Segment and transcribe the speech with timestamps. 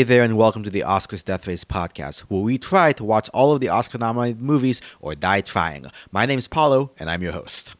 [0.00, 3.28] Hey there, and welcome to the Oscars Death Race podcast, where we try to watch
[3.34, 5.84] all of the Oscar nominated movies or die trying.
[6.10, 7.74] My name is Paulo, and I'm your host.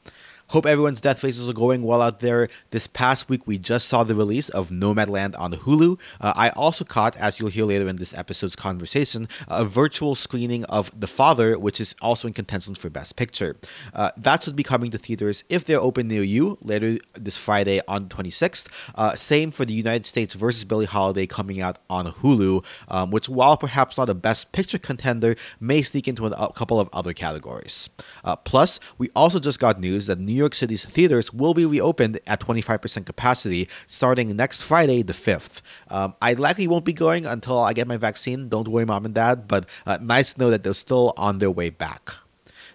[0.51, 2.48] Hope everyone's death races are going well out there.
[2.71, 5.97] This past week, we just saw the release of Nomadland on Hulu.
[6.20, 10.65] Uh, I also caught, as you'll hear later in this episode's conversation, a virtual screening
[10.65, 13.59] of The Father, which is also in contention for Best Picture.
[13.95, 17.80] Uh, that should be coming to theaters if they're open near you later this Friday
[17.87, 18.67] on the 26th.
[18.97, 23.28] Uh, same for the United States versus Billie Holiday coming out on Hulu, um, which,
[23.28, 27.89] while perhaps not a Best Picture contender, may sneak into a couple of other categories.
[28.25, 32.21] Uh, plus, we also just got news that New York City's theaters will be reopened
[32.27, 35.61] at 25% capacity starting next Friday, the 5th.
[35.89, 38.48] Um, I likely won't be going until I get my vaccine.
[38.48, 41.51] Don't worry, mom and dad, but uh, nice to know that they're still on their
[41.51, 42.14] way back.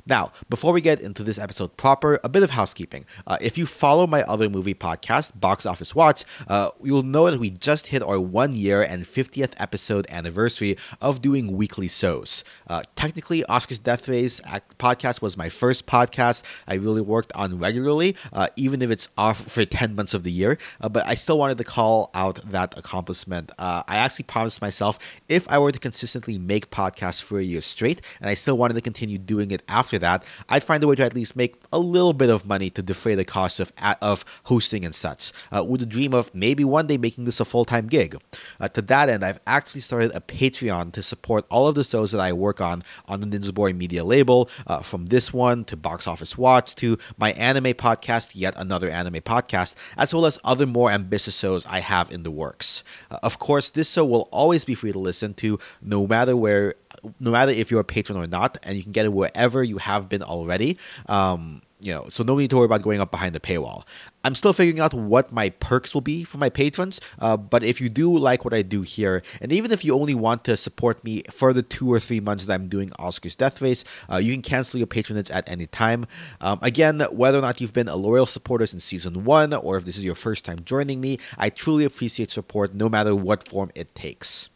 [0.07, 3.05] Now, before we get into this episode proper, a bit of housekeeping.
[3.25, 7.39] Uh, if you follow my other movie podcast, Box Office Watch, uh, you'll know that
[7.39, 12.43] we just hit our one year and 50th episode anniversary of doing weekly shows.
[12.67, 14.41] Uh, technically, Oscar's Death Race
[14.77, 19.41] podcast was my first podcast I really worked on regularly, uh, even if it's off
[19.49, 20.59] for 10 months of the year.
[20.81, 23.51] Uh, but I still wanted to call out that accomplishment.
[23.57, 27.61] Uh, I actually promised myself if I were to consistently make podcasts for a year
[27.61, 30.87] straight, and I still wanted to continue doing it after after that, I'd find a
[30.87, 33.71] way to at least make a little bit of money to defray the cost of
[34.01, 37.45] of hosting and such, uh, with the dream of maybe one day making this a
[37.45, 38.17] full time gig.
[38.59, 42.11] Uh, to that end, I've actually started a Patreon to support all of the shows
[42.11, 45.77] that I work on on the Ninja Boy Media label, uh, from this one to
[45.77, 50.65] Box Office Watch to my anime podcast, yet another anime podcast, as well as other
[50.65, 52.83] more ambitious shows I have in the works.
[53.09, 56.75] Uh, of course, this show will always be free to listen to, no matter where
[57.19, 59.77] no matter if you're a patron or not, and you can get it wherever you
[59.77, 60.77] have been already.
[61.07, 63.83] Um, you know, so no need to worry about going up behind the paywall.
[64.23, 67.79] I'm still figuring out what my perks will be for my patrons, uh, but if
[67.79, 71.03] you do like what I do here, and even if you only want to support
[71.03, 74.33] me for the two or three months that I'm doing Oscar's Death Race, uh, you
[74.33, 76.07] can cancel your patronage at any time.
[76.41, 79.85] Um, again, whether or not you've been a loyal supporter since season one, or if
[79.85, 83.71] this is your first time joining me, I truly appreciate support no matter what form
[83.75, 84.49] it takes.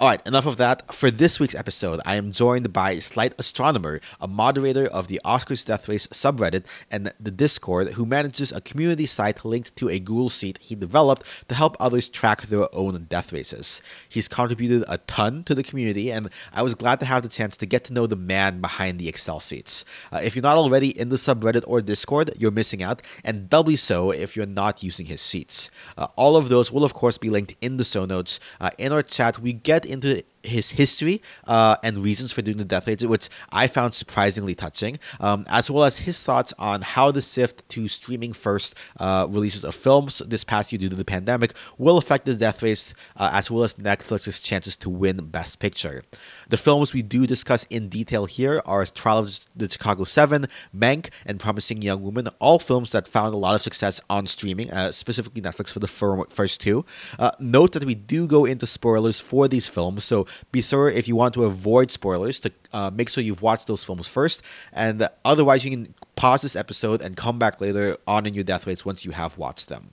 [0.00, 0.94] All right, enough of that.
[0.94, 5.64] For this week's episode, I am joined by Slight Astronomer, a moderator of the Oscars
[5.64, 10.28] Death Race subreddit and the Discord, who manages a community site linked to a Google
[10.28, 13.82] Sheet he developed to help others track their own death races.
[14.08, 17.56] He's contributed a ton to the community, and I was glad to have the chance
[17.56, 19.84] to get to know the man behind the Excel sheets.
[20.12, 23.74] Uh, if you're not already in the subreddit or Discord, you're missing out, and doubly
[23.74, 25.72] so if you're not using his sheets.
[25.96, 28.38] Uh, all of those will, of course, be linked in the show notes.
[28.60, 32.64] Uh, in our chat, we get into his history uh, and reasons for doing the
[32.64, 37.10] death races, which I found surprisingly touching, um, as well as his thoughts on how
[37.10, 41.04] the shift to streaming first uh, releases of films this past year due to the
[41.04, 45.58] pandemic will affect the death race, uh, as well as Netflix's chances to win Best
[45.58, 46.02] Picture.
[46.48, 51.10] The films we do discuss in detail here are Trial of the Chicago Seven, Mank,
[51.26, 54.92] and Promising Young Woman, all films that found a lot of success on streaming, uh,
[54.92, 55.88] specifically Netflix for the
[56.30, 56.84] first two.
[57.18, 61.08] Uh, note that we do go into spoilers for these films, so be sure if
[61.08, 65.08] you want to avoid spoilers to uh, make sure you've watched those films first, and
[65.24, 68.84] otherwise you can pause this episode and come back later on in your death races
[68.84, 69.90] once you have watched them.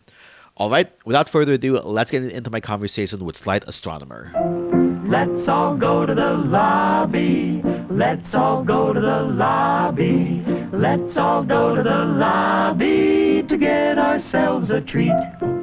[0.57, 4.31] All right, without further ado, let's get into my conversation with Slight Astronomer.
[5.07, 7.62] Let's all go to the lobby.
[7.89, 10.44] Let's all go to the lobby.
[10.72, 15.13] Let's all go to the lobby to get ourselves a treat.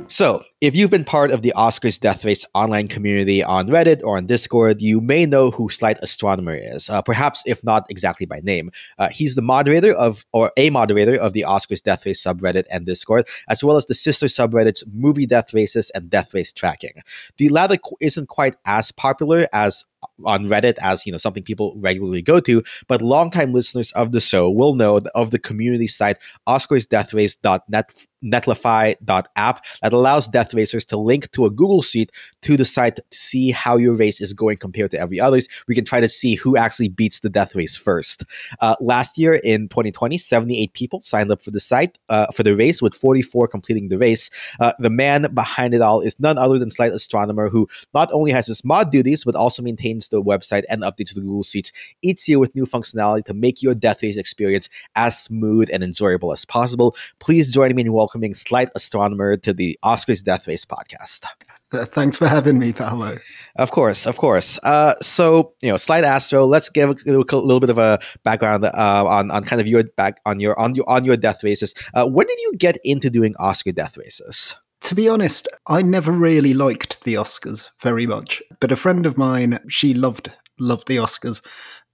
[0.06, 4.16] So, if you've been part of the Oscars Death Race online community on Reddit or
[4.16, 6.88] on Discord, you may know who Slight Astronomer is.
[6.88, 11.16] Uh, perhaps, if not exactly by name, uh, he's the moderator of, or a moderator
[11.16, 15.26] of the Oscars Death Race subreddit and Discord, as well as the sister subreddits Movie
[15.26, 17.02] Death Races and Death Race Tracking.
[17.38, 19.84] The latter isn't quite as popular as
[20.24, 24.20] on Reddit as you know something people regularly go to, but longtime listeners of the
[24.20, 26.18] show will know of the community site
[26.48, 32.10] OscarsDeathRace.net netlify.app that allows death racers to link to a Google Sheet
[32.42, 35.48] to the site to see how your race is going compared to every others.
[35.68, 38.24] We can try to see who actually beats the death race first.
[38.60, 42.54] Uh, last year in 2020, 78 people signed up for the site uh, for the
[42.56, 44.30] race, with 44 completing the race.
[44.60, 48.30] Uh, the man behind it all is none other than Slight Astronomer, who not only
[48.30, 51.72] has his mod duties but also maintains the website and updates the Google Sheets
[52.02, 56.32] each year with new functionality to make your death race experience as smooth and enjoyable
[56.32, 56.96] as possible.
[57.18, 61.24] Please join me in welcoming Slight Astronomer to the Oscars Death Race podcast.
[61.72, 63.18] Thanks for having me, Paolo.
[63.56, 64.58] Of course, of course.
[64.62, 66.44] Uh, so, you know, Slight Astro.
[66.44, 70.20] Let's give a little, bit of a background uh, on on kind of your back
[70.26, 71.74] on your on your on your death races.
[71.94, 74.54] Uh, when did you get into doing Oscar death races?
[74.82, 78.42] to be honest, I never really liked the Oscars very much.
[78.60, 81.40] but a friend of mine, she loved loved the Oscars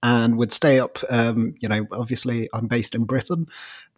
[0.03, 0.99] and would stay up.
[1.09, 3.47] Um, you know, obviously, I'm based in Britain.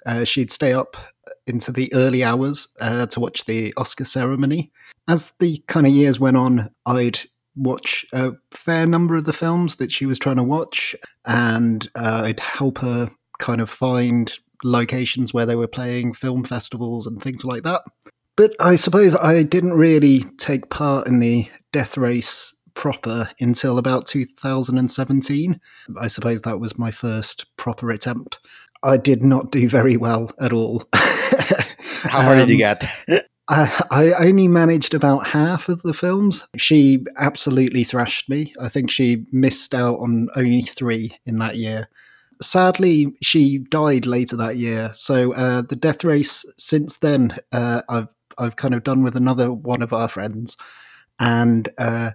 [0.06, 0.98] Uh, she'd stay up
[1.46, 4.72] into the early hours uh, to watch the Oscar ceremony.
[5.08, 7.20] As the kind of years went on, I'd
[7.56, 10.96] watch a fair number of the films that she was trying to watch,
[11.26, 13.10] and uh, I'd help her
[13.40, 14.34] kind of find
[14.64, 17.82] locations where they were playing film festivals and things like that.
[18.38, 24.06] But I suppose I didn't really take part in the death race proper until about
[24.06, 25.60] 2017.
[26.00, 28.40] I suppose that was my first proper attempt.
[28.84, 30.84] I did not do very well at all.
[30.94, 32.78] How far um, did you um,
[33.08, 33.26] get?
[33.48, 36.48] I, I only managed about half of the films.
[36.58, 38.54] She absolutely thrashed me.
[38.60, 41.90] I think she missed out on only three in that year.
[42.42, 44.92] Sadly, she died later that year.
[44.94, 49.52] So uh, the death race since then, uh, I've I've kind of done with another
[49.52, 50.56] one of our friends,
[51.20, 52.12] and uh,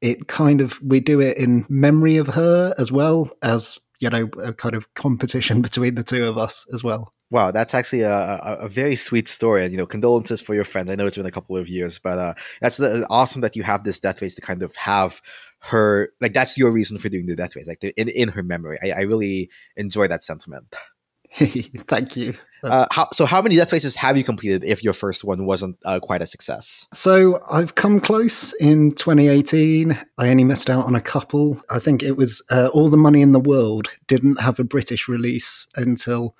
[0.00, 4.28] it kind of we do it in memory of her as well as you know
[4.42, 7.12] a kind of competition between the two of us as well.
[7.32, 10.64] Wow, that's actually a, a, a, very sweet story, and you know, condolences for your
[10.64, 10.90] friend.
[10.90, 13.62] I know it's been a couple of years, but uh, that's the, awesome that you
[13.62, 15.22] have this death race to kind of have
[15.60, 18.78] her like that's your reason for doing the death race, like in in her memory.
[18.82, 20.74] I, I really enjoy that sentiment.
[21.34, 22.34] Thank you.
[22.62, 25.76] Uh, how, so, how many death races have you completed if your first one wasn't
[25.84, 26.86] uh, quite a success?
[26.92, 29.98] So, I've come close in 2018.
[30.18, 31.60] I only missed out on a couple.
[31.70, 35.08] I think it was uh, All the Money in the World didn't have a British
[35.08, 36.36] release until,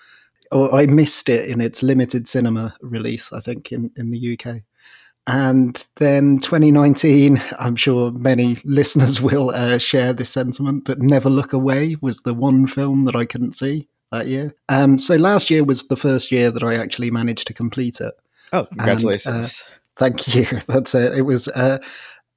[0.52, 4.62] or I missed it in its limited cinema release, I think, in, in the UK.
[5.26, 11.52] And then 2019, I'm sure many listeners will uh, share this sentiment, but Never Look
[11.52, 14.54] Away was the one film that I couldn't see that year.
[14.68, 18.14] Um, so last year was the first year that I actually managed to complete it.
[18.52, 19.26] Oh, congratulations!
[19.26, 20.58] And, uh, thank you.
[20.66, 21.18] That's it.
[21.18, 21.78] It was, uh,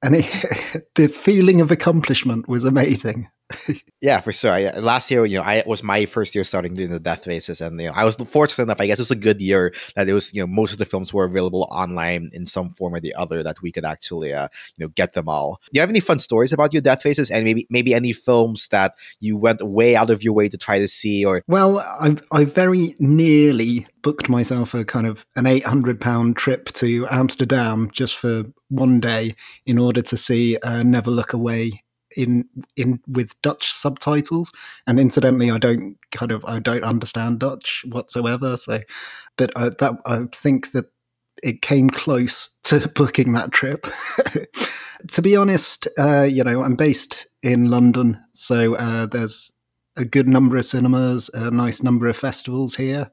[0.04, 3.28] and it, the feeling of accomplishment was amazing.
[4.00, 4.52] yeah, for sure.
[4.52, 7.60] I, last year, you know, I was my first year starting doing the death races,
[7.60, 8.80] and you know, I was fortunate enough.
[8.80, 10.84] I guess it was a good year that it was, you know, most of the
[10.84, 14.48] films were available online in some form or the other that we could actually, uh,
[14.76, 15.60] you know, get them all.
[15.64, 18.68] Do you have any fun stories about your death races, and maybe maybe any films
[18.68, 21.24] that you went way out of your way to try to see?
[21.24, 26.36] Or well, I I very nearly booked myself a kind of an eight hundred pound
[26.36, 29.34] trip to Amsterdam just for one day
[29.66, 31.82] in order to see uh, Never Look Away
[32.16, 32.44] in
[32.76, 34.52] in with Dutch subtitles.
[34.86, 38.56] And incidentally, I don't kind of I don't understand Dutch whatsoever.
[38.56, 38.80] So,
[39.36, 40.86] but I, that I think that
[41.42, 43.86] it came close to booking that trip.
[45.08, 49.50] to be honest, uh, you know, I'm based in London, so uh, there's
[49.96, 53.10] a good number of cinemas, a nice number of festivals here.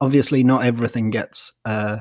[0.00, 1.98] Obviously, not everything gets uh,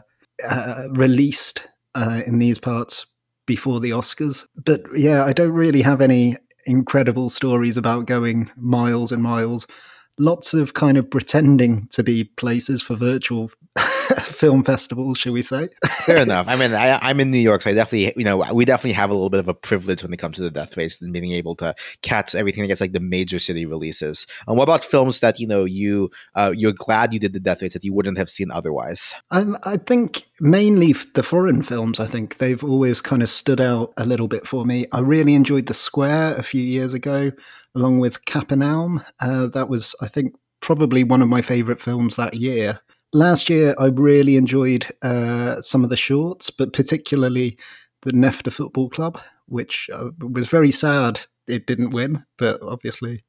[0.49, 3.05] uh released uh, in these parts
[3.45, 4.45] before the Oscars.
[4.55, 9.65] But yeah, I don't really have any incredible stories about going miles and miles.
[10.17, 13.49] Lots of kind of pretending to be places for virtual
[14.39, 15.67] film festivals, should we say?
[16.05, 16.47] Fair enough.
[16.47, 19.09] I mean, I, am in New York, so I definitely, you know, we definitely have
[19.09, 21.33] a little bit of a privilege when it comes to the death race and being
[21.33, 24.25] able to catch everything that gets like the major city releases.
[24.47, 27.61] And what about films that you know you uh, you're glad you did the death
[27.61, 29.13] race that you wouldn't have seen otherwise?
[29.29, 31.99] Um, I think mainly the foreign films.
[31.99, 34.85] I think they've always kind of stood out a little bit for me.
[34.93, 37.33] I really enjoyed The Square a few years ago,
[37.75, 39.03] along with Capernaum.
[39.19, 42.79] Uh, that was, I think, probably one of my favorite films that year
[43.13, 47.57] last year I really enjoyed uh, some of the shorts, but particularly
[48.01, 53.23] the Nefta Football Club, which uh, was very sad it didn't win, but obviously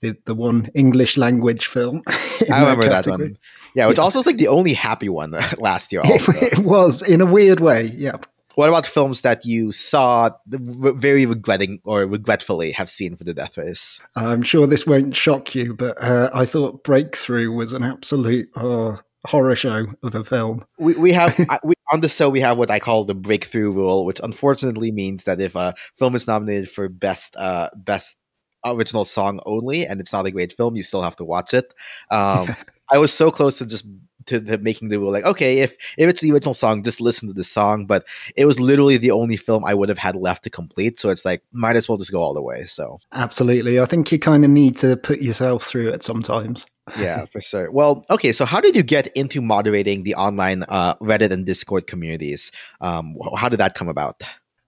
[0.00, 2.02] the the one English language film.
[2.52, 3.38] I remember that, that, one.
[3.74, 4.04] Yeah, which yeah.
[4.04, 6.02] also was like the only happy one last year.
[6.04, 7.90] It, it, was in a weird way.
[7.94, 8.16] Yeah.
[8.54, 13.56] What about films that you saw very regretting or regretfully have seen for the Death
[13.56, 14.00] Race?
[14.16, 18.96] I'm sure this won't shock you, but uh, I thought Breakthrough was an absolute uh,
[19.26, 20.64] horror show of a film.
[20.78, 24.04] We, we have we, on the show we have what I call the breakthrough rule,
[24.04, 28.16] which unfortunately means that if a film is nominated for best uh, best
[28.64, 31.72] original song only and it's not a great film, you still have to watch it.
[32.10, 32.48] Um,
[32.90, 33.86] I was so close to just
[34.26, 37.28] to, the making the rule like okay if if it's the original song just listen
[37.28, 38.04] to the song but
[38.36, 41.24] it was literally the only film i would have had left to complete so it's
[41.24, 43.00] like might as well just go all the way so.
[43.12, 43.80] Absolutely.
[43.80, 46.66] I think you kind of need to put yourself through it sometimes.
[46.98, 47.70] Yeah for sure.
[47.70, 51.86] Well okay so how did you get into moderating the online uh, reddit and discord
[51.86, 52.52] communities?
[52.82, 54.22] Um, how did that come about?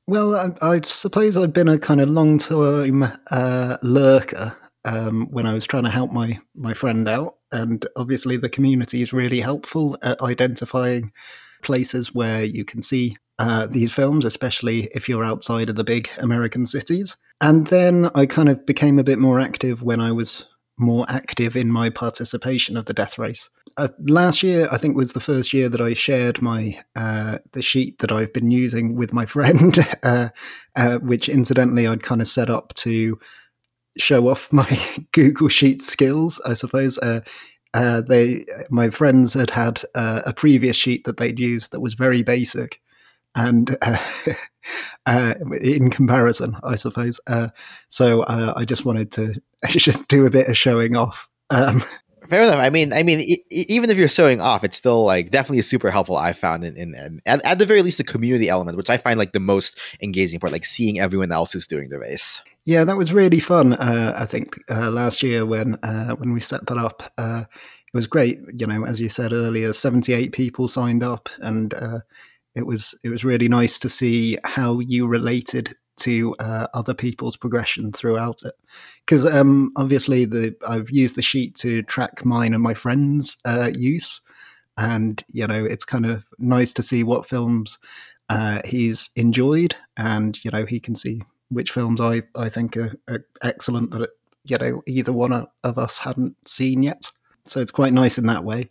[0.06, 5.46] Well I, I suppose i've been a kind of long time uh, lurker um, when
[5.46, 9.40] I was trying to help my my friend out, and obviously the community is really
[9.40, 11.12] helpful at identifying
[11.62, 16.08] places where you can see uh, these films, especially if you're outside of the big
[16.18, 17.16] American cities.
[17.40, 20.46] And then I kind of became a bit more active when I was
[20.78, 23.48] more active in my participation of the death race.
[23.78, 27.62] Uh, last year, I think was the first year that I shared my uh, the
[27.62, 30.28] sheet that I've been using with my friend, uh,
[30.74, 33.18] uh, which incidentally I'd kind of set up to
[33.96, 34.68] show off my
[35.12, 36.98] Google Sheet skills, I suppose.
[36.98, 37.20] Uh,
[37.74, 42.22] uh, they, my friends had had a previous sheet that they'd used that was very
[42.22, 42.80] basic,
[43.36, 43.98] and uh,
[45.06, 47.20] uh, in comparison, I suppose.
[47.26, 47.48] Uh,
[47.90, 49.40] so uh, I just wanted to
[50.08, 51.28] do a bit of showing off.
[51.50, 51.84] Um,
[52.28, 52.58] Fair enough.
[52.58, 56.16] I mean, I mean, even if you're showing off, it's still like definitely super helpful.
[56.16, 58.96] I found in, in, in at, at, the very least the community element, which I
[58.96, 62.42] find like the most engaging part, like seeing everyone else who's doing the race.
[62.64, 63.74] Yeah, that was really fun.
[63.74, 68.40] Uh, I think uh, last year when when we set that up, it was great.
[68.58, 71.72] You know, as you said earlier, 78 people signed up, and
[72.56, 77.36] it was it was really nice to see how you related to uh, other people's
[77.36, 78.54] progression throughout it
[79.04, 83.70] because um, obviously the I've used the sheet to track mine and my friends' uh,
[83.74, 84.20] use,
[84.76, 87.78] and you know it's kind of nice to see what films
[88.28, 92.96] uh, he's enjoyed, and you know he can see which films I I think are,
[93.08, 94.10] are excellent that
[94.44, 97.10] you know either one of us hadn't seen yet.
[97.44, 98.70] So it's quite nice in that way.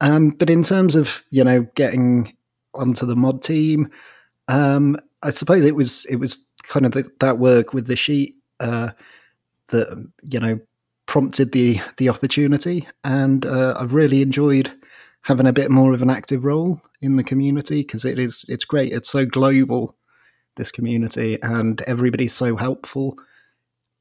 [0.00, 2.36] Um, but in terms of you know getting
[2.74, 3.90] onto the mod team.
[4.48, 8.34] Um, I suppose it was it was kind of the, that work with the sheet
[8.60, 8.90] uh,
[9.68, 10.60] that you know
[11.06, 14.72] prompted the the opportunity, and uh, I've really enjoyed
[15.22, 18.64] having a bit more of an active role in the community because it is it's
[18.64, 18.92] great.
[18.92, 19.96] It's so global
[20.56, 23.16] this community, and everybody's so helpful.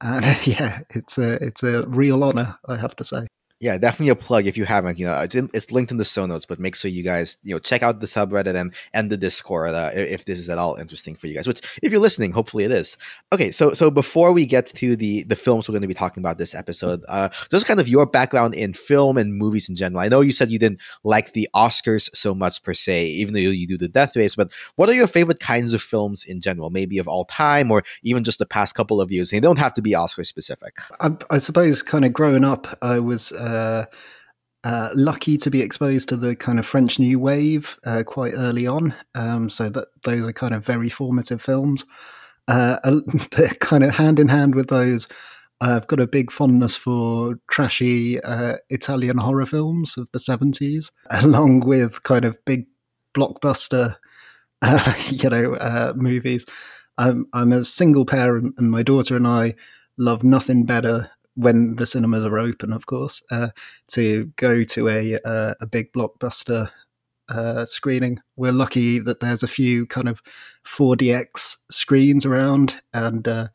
[0.01, 3.27] And yeah, it's a it's a real honor, I have to say
[3.62, 5.00] yeah, definitely a plug if you haven't.
[5.00, 7.38] You know, it's, in, it's linked in the show notes, but make sure you guys
[7.42, 10.58] you know check out the subreddit and and the Discord uh, if this is at
[10.58, 11.48] all interesting for you guys.
[11.48, 12.98] Which, if you're listening, hopefully it is.
[13.32, 16.22] Okay, so so before we get to the the films we're going to be talking
[16.22, 20.02] about this episode, uh, just kind of your background in film and movies in general.
[20.02, 23.40] I know you said you didn't like the Oscars so much per se, even though
[23.40, 24.36] you do the Death Race.
[24.36, 26.72] But what are your favorite kinds of films in general?
[26.72, 29.30] Maybe of all time, or even just the past couple of years.
[29.30, 30.76] They don't have to be Oscar specific.
[31.00, 33.32] I, I suppose, kind of growing up, I was.
[33.32, 33.86] Uh uh,
[34.66, 38.66] uh, lucky to be exposed to the kind of French New Wave uh, quite early
[38.66, 38.96] on.
[39.14, 41.86] Um, so that those are kind of very formative films.
[42.48, 42.78] Uh,
[43.60, 45.08] kind of hand in hand with those,
[45.62, 51.62] I've got a big fondness for trashy uh, Italian horror films of the seventies, along
[51.62, 52.66] with kind of big
[53.16, 53.96] blockbuster,
[54.64, 56.46] uh, you know, movies.
[56.98, 59.54] I'm, I'm a single parent, and my daughter and I
[59.98, 63.50] love nothing better when the cinemas are open, of course, uh,
[63.89, 66.70] to go to a uh, a big blockbuster
[67.30, 68.20] uh, screening.
[68.36, 70.22] We're lucky that there's a few kind of
[70.65, 73.48] 4DX screens around, and uh,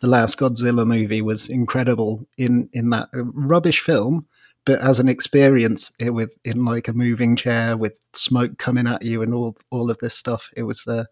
[0.00, 4.26] the last Godzilla movie was incredible in in that rubbish film.
[4.64, 9.04] But as an experience, it with in like a moving chair with smoke coming at
[9.04, 11.04] you and all all of this stuff, it was uh,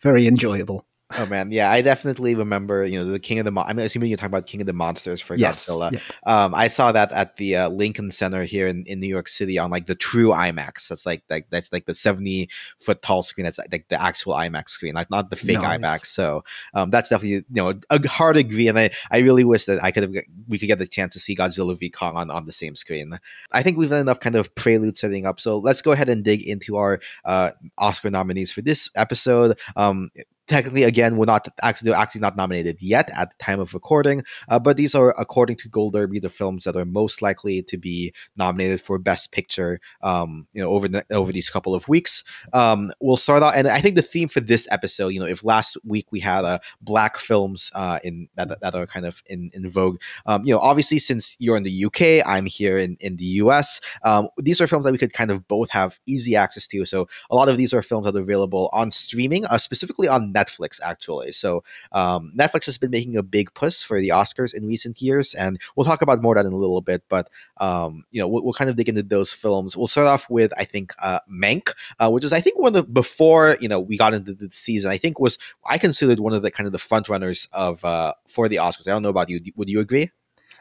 [0.00, 0.86] very enjoyable.
[1.18, 2.84] Oh man, yeah, I definitely remember.
[2.84, 3.50] You know, the King of the.
[3.50, 5.92] Mo- I'm assuming you're talking about King of the Monsters for yes, Godzilla.
[5.92, 6.00] Yeah.
[6.44, 9.58] Um, I saw that at the uh, Lincoln Center here in, in New York City
[9.58, 10.88] on like the true IMAX.
[10.88, 13.44] That's like like that's like the 70 foot tall screen.
[13.44, 15.80] That's like the actual IMAX screen, like not the fake nice.
[15.80, 16.06] IMAX.
[16.06, 19.82] So um, that's definitely you know a hard agree, and I I really wish that
[19.82, 22.46] I could have we could get the chance to see Godzilla v Kong on on
[22.46, 23.18] the same screen.
[23.52, 25.40] I think we've done enough kind of prelude setting up.
[25.40, 29.58] So let's go ahead and dig into our uh, Oscar nominees for this episode.
[29.76, 30.10] Um,
[30.52, 34.58] technically again we're not actually actually not nominated yet at the time of recording uh,
[34.58, 38.12] but these are according to gold derby the films that are most likely to be
[38.36, 42.24] nominated for best picture um, you know over the, over these couple of weeks.
[42.52, 45.44] Um, we'll start out and i think the theme for this episode you know if
[45.44, 49.50] last week we had uh, black films uh, in that, that are kind of in,
[49.54, 53.16] in vogue um, you know obviously since you're in the uk i'm here in, in
[53.16, 56.66] the us um, these are films that we could kind of both have easy access
[56.68, 56.84] to.
[56.84, 60.32] So a lot of these are films that are available on streaming uh, specifically on
[60.32, 60.41] Netflix
[60.84, 61.32] actually.
[61.32, 65.34] So um, Netflix has been making a big push for the Oscars in recent years,
[65.34, 67.02] and we'll talk about more of that in a little bit.
[67.08, 69.76] But um, you know, we'll, we'll, kind of dig into those films.
[69.76, 72.74] We'll start off with I think uh, Mank, uh, which is I think one of
[72.74, 74.90] the before you know we got into the season.
[74.90, 78.14] I think was I considered one of the kind of the front runners of uh,
[78.26, 78.88] for the Oscars.
[78.88, 79.40] I don't know about you.
[79.56, 80.10] Would you agree?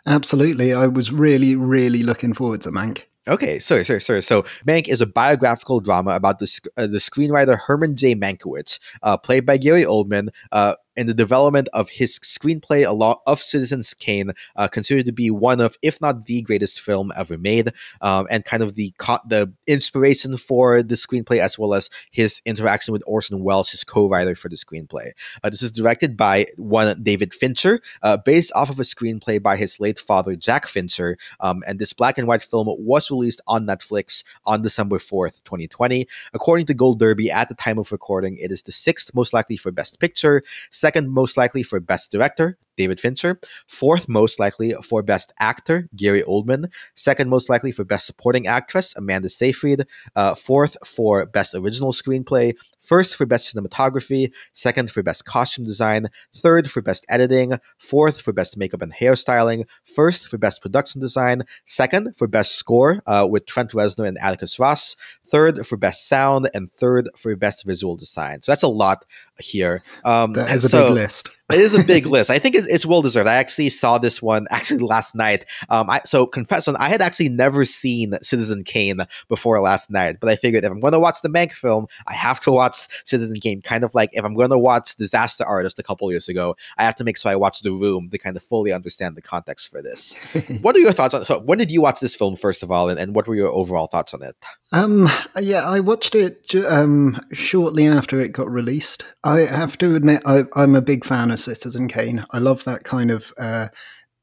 [0.05, 0.73] Absolutely.
[0.73, 3.03] I was really, really looking forward to Mank.
[3.27, 4.21] Okay, sorry, sorry, sorry.
[4.21, 8.15] So, Mank is a biographical drama about the, uh, the screenwriter Herman J.
[8.15, 13.21] Mankiewicz, uh, played by Gary Oldman, uh, in the development of his screenplay a lot
[13.25, 17.37] of Citizens Kane, uh, considered to be one of, if not the greatest film ever
[17.37, 17.71] made,
[18.01, 22.41] um, and kind of the co- the inspiration for the screenplay as well as his
[22.45, 25.11] interaction with Orson Welles, his co-writer for the screenplay.
[25.43, 29.55] Uh, this is directed by one David Fincher, uh, based off of a screenplay by
[29.55, 33.65] his late father Jack Fincher, um, and this black and white film was released on
[33.65, 36.07] Netflix on December fourth, twenty twenty.
[36.33, 39.57] According to Gold Derby, at the time of recording, it is the sixth most likely
[39.57, 40.43] for Best Picture,
[40.81, 46.23] second most likely for Best Director, David Fincher, fourth most likely for Best Actor, Gary
[46.23, 49.85] Oldman, second most likely for Best Supporting Actress, Amanda Seyfried,
[50.15, 56.07] uh, fourth for Best Original Screenplay, first for Best Cinematography, second for Best Costume Design,
[56.35, 61.43] third for Best Editing, fourth for Best Makeup and Hairstyling, first for Best Production Design,
[61.65, 64.95] second for Best Score uh, with Trent Reznor and Atticus Ross,
[65.27, 68.41] third for Best Sound, and third for Best Visual Design.
[68.41, 69.05] So that's a lot
[69.39, 69.83] here.
[70.03, 72.29] Um, that is a so, big list it is a big list.
[72.29, 73.27] I think it's, it's, well deserved.
[73.27, 75.45] I actually saw this one actually last night.
[75.69, 80.29] Um, I, so confess, I had actually never seen Citizen Kane before last night, but
[80.29, 83.37] I figured if I'm going to watch the Mank film, I have to watch Citizen
[83.37, 83.61] Kane.
[83.61, 86.83] Kind of like if I'm going to watch Disaster Artist a couple years ago, I
[86.83, 89.69] have to make sure I watch The Room to kind of fully understand the context
[89.69, 90.13] for this.
[90.61, 91.25] what are your thoughts on?
[91.25, 93.49] So, when did you watch this film first of all, and, and what were your
[93.49, 94.35] overall thoughts on it?
[94.71, 95.09] Um,
[95.39, 99.03] yeah, I watched it um, shortly after it got released.
[99.23, 102.25] I have to admit, I, I'm a big fan of Citizen Kane.
[102.31, 103.33] I love that kind of.
[103.37, 103.67] Uh,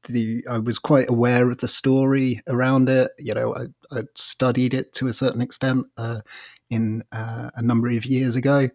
[0.07, 3.11] the I was quite aware of the story around it.
[3.19, 6.21] You know, I, I studied it to a certain extent uh,
[6.69, 8.69] in uh, a number of years ago.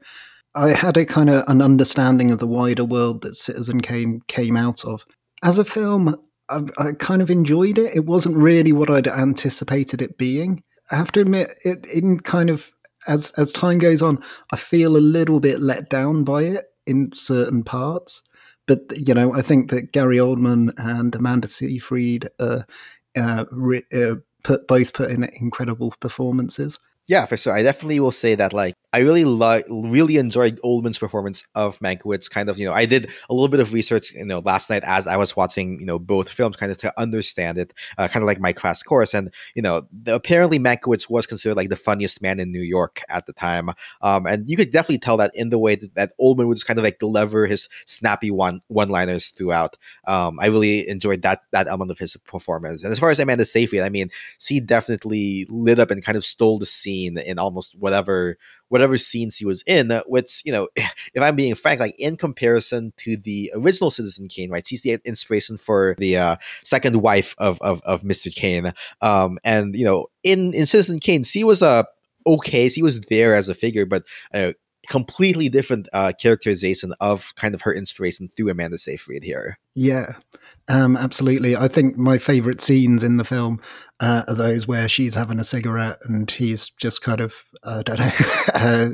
[0.54, 4.56] I had a kind of an understanding of the wider world that Citizen Kane came
[4.56, 5.04] out of.
[5.42, 6.14] As a film,
[6.48, 7.96] I, I kind of enjoyed it.
[7.96, 10.62] It wasn't really what I'd anticipated it being.
[10.90, 12.70] I have to admit, it in kind of
[13.06, 14.22] as as time goes on,
[14.52, 18.22] I feel a little bit let down by it in certain parts.
[18.66, 22.62] But you know, I think that Gary Oldman and Amanda Seyfried uh,
[23.16, 26.78] uh, re- uh, put both put in incredible performances.
[27.06, 27.52] Yeah, for sure.
[27.52, 32.30] I definitely will say that like I really like really enjoyed Oldman's performance of Mankiewicz.
[32.30, 34.84] Kind of, you know, I did a little bit of research, you know, last night
[34.86, 38.22] as I was watching, you know, both films, kind of to understand it, uh, kind
[38.22, 39.12] of like my class course.
[39.12, 43.00] And you know, the, apparently Mankiewicz was considered like the funniest man in New York
[43.08, 46.46] at the time, um, and you could definitely tell that in the way that Oldman
[46.46, 49.76] would just kind of like deliver his snappy one one liners throughout.
[50.06, 52.84] Um, I really enjoyed that that element of his performance.
[52.84, 56.24] And as far as Amanda Seyfried, I mean, she definitely lit up and kind of
[56.24, 61.22] stole the scene in almost whatever whatever scenes he was in, which, you know, if
[61.22, 64.66] I'm being frank, like in comparison to the original Citizen Kane, right?
[64.66, 68.34] She's the inspiration for the uh, second wife of, of, of Mr.
[68.34, 68.72] Kane.
[69.00, 71.84] Um, and, you know, in, in Citizen Kane, she was a, uh,
[72.26, 74.52] okay, she was there as a figure, but uh,
[74.88, 79.58] completely different uh, characterization of kind of her inspiration through Amanda Seyfried here.
[79.74, 80.14] Yeah,
[80.68, 81.56] um, absolutely.
[81.56, 83.60] I think my favorite scenes in the film
[84.00, 87.98] uh, are those where she's having a cigarette and he's just kind of, I don't
[87.98, 88.12] know,
[88.54, 88.88] uh,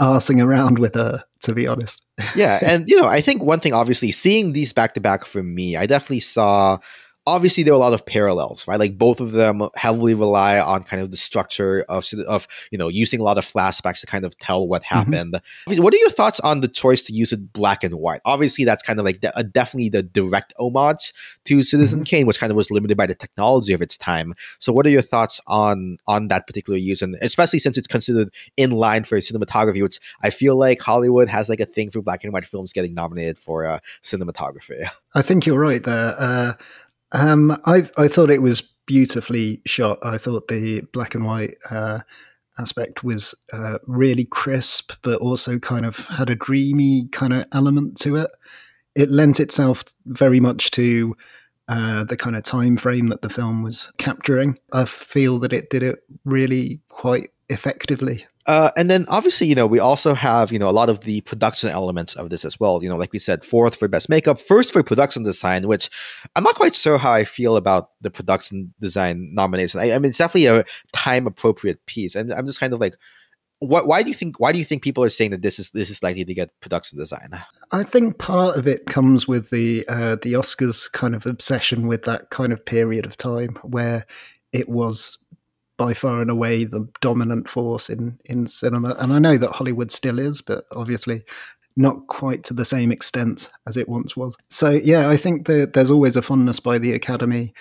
[0.00, 2.00] arsing around with her, to be honest.
[2.36, 2.60] yeah.
[2.62, 5.76] And, you know, I think one thing, obviously, seeing these back to back for me,
[5.76, 6.78] I definitely saw
[7.26, 8.78] obviously there are a lot of parallels, right?
[8.78, 12.88] Like both of them heavily rely on kind of the structure of of you know
[12.88, 15.12] using a lot of flashbacks to kind of tell what mm-hmm.
[15.12, 15.34] happened.
[15.68, 15.82] Mm-hmm.
[15.82, 18.20] What are your thoughts on the choice to use it black and white?
[18.24, 21.12] Obviously, that's kind of like the, uh, definitely the direct homage
[21.44, 22.04] to Citizen mm-hmm.
[22.04, 24.34] Kane, which kind of was limited by the technology of its time.
[24.58, 28.28] So, what are your thoughts on on that particular use, and especially since it's considered
[28.56, 32.24] in line for cinematography, which I feel like Hollywood has like a thing for black
[32.24, 34.88] and white films getting nominated for uh, cinematography.
[35.14, 36.14] I think you're right there.
[36.18, 36.54] Uh,
[37.12, 39.98] um, I I thought it was beautifully shot.
[40.02, 42.00] I thought the black and white uh,
[42.58, 47.96] aspect was uh, really crisp, but also kind of had a dreamy kind of element
[47.98, 48.30] to it.
[48.94, 51.16] It lent itself very much to
[51.68, 54.58] uh, the kind of time frame that the film was capturing.
[54.72, 58.26] I feel that it did it really quite effectively.
[58.46, 61.20] Uh, and then obviously, you know, we also have, you know, a lot of the
[61.20, 62.82] production elements of this as well.
[62.82, 65.88] You know, like we said, fourth for best makeup, first for production design, which
[66.34, 69.78] I'm not quite sure how I feel about the production design nomination.
[69.78, 72.16] I, I mean, it's definitely a time appropriate piece.
[72.16, 72.96] And I'm just kind of like,
[73.60, 75.70] what, why do you think why do you think people are saying that this is
[75.70, 77.30] this is likely to get production design?
[77.70, 82.02] I think part of it comes with the uh, the Oscars kind of obsession with
[82.02, 84.04] that kind of period of time where
[84.52, 85.16] it was
[85.76, 88.94] by far and away the dominant force in in cinema.
[88.98, 91.22] And I know that Hollywood still is, but obviously
[91.76, 94.36] not quite to the same extent as it once was.
[94.50, 97.54] So yeah, I think that there's always a fondness by the Academy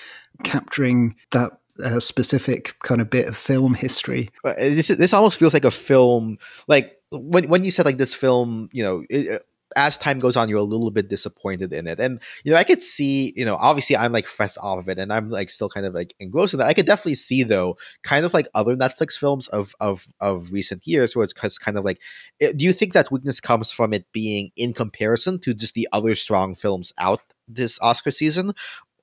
[0.44, 4.30] capturing that uh, specific kind of bit of film history.
[4.44, 8.70] This this almost feels like a film, like when when you said like this film,
[8.72, 9.04] you know.
[9.10, 9.44] It,
[9.76, 12.00] as time goes on, you're a little bit disappointed in it.
[12.00, 15.00] And you know, I could see, you know, obviously I'm like fresh off of it,
[15.00, 16.68] and I'm like still kind of like engrossed in that.
[16.68, 20.86] I could definitely see though, kind of like other Netflix films of of of recent
[20.88, 22.00] years, where it's kind of like,
[22.40, 25.88] it, do you think that weakness comes from it being in comparison to just the
[25.94, 28.54] other strong films out this Oscar season,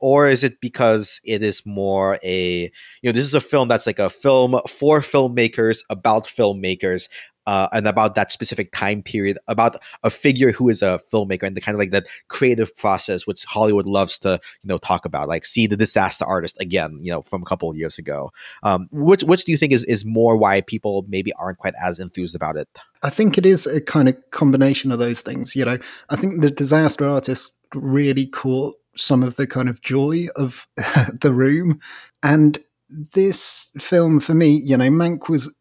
[0.00, 2.62] or is it because it is more a
[3.02, 7.08] you know this is a film that's like a film for filmmakers about filmmakers
[7.48, 11.56] uh, and about that specific time period, about a figure who is a filmmaker and
[11.56, 15.28] the kind of like that creative process, which Hollywood loves to you know talk about,
[15.28, 18.30] like see the disaster artist again, you know, from a couple of years ago.
[18.64, 21.98] Um, which which do you think is is more why people maybe aren't quite as
[21.98, 22.68] enthused about it?
[23.02, 25.56] I think it is a kind of combination of those things.
[25.56, 25.78] You know,
[26.10, 30.68] I think the disaster artist really caught some of the kind of joy of
[31.18, 31.80] the room
[32.22, 32.58] and
[32.90, 35.52] this film for me you know mank was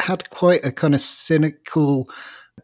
[0.00, 2.08] had quite a kind of cynical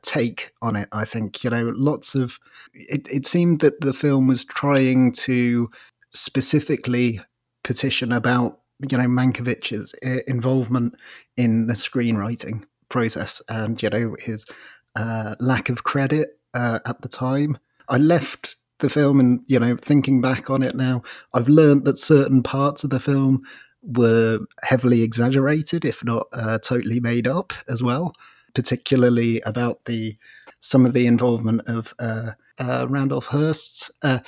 [0.02, 0.88] take on it.
[0.92, 2.38] I think you know lots of
[2.74, 3.06] it.
[3.10, 5.70] It seemed that the film was trying to
[6.12, 7.20] specifically
[7.64, 10.94] petition about you know Mankiewicz's eh, involvement
[11.36, 14.46] in the screenwriting process and you know his
[14.94, 17.58] uh, lack of credit uh, at the time.
[17.88, 21.98] I left the film and you know thinking back on it now, I've learned that
[21.98, 23.42] certain parts of the film
[23.86, 28.12] were heavily exaggerated, if not uh, totally made up as well,
[28.54, 30.16] particularly about the
[30.60, 34.18] some of the involvement of uh, uh, Randolph Hearst's uh,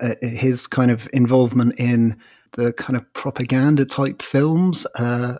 [0.00, 2.16] uh, his kind of involvement in
[2.52, 5.36] the kind of propaganda type films uh,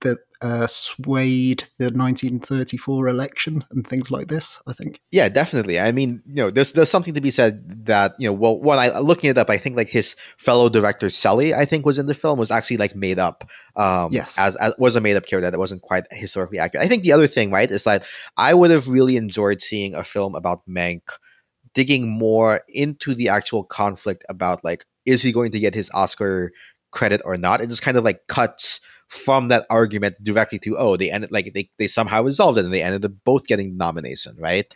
[0.00, 4.60] that uh, swayed the 1934 election and things like this.
[4.66, 5.00] I think.
[5.12, 5.78] Yeah, definitely.
[5.78, 8.78] I mean, you know, there's there's something to be said that you know, well, when
[8.78, 12.06] I looking it up, I think like his fellow director Shelly, I think was in
[12.06, 13.48] the film, was actually like made up.
[13.76, 16.84] Um, yes, as, as was a made up character that wasn't quite historically accurate.
[16.84, 18.04] I think the other thing, right, is that
[18.36, 21.02] I would have really enjoyed seeing a film about Mank
[21.74, 26.52] digging more into the actual conflict about like is he going to get his Oscar
[26.90, 27.60] credit or not?
[27.60, 28.80] It just kind of like cuts
[29.12, 32.72] from that argument directly to oh they ended like they, they somehow resolved it and
[32.72, 34.72] they ended up both getting nomination right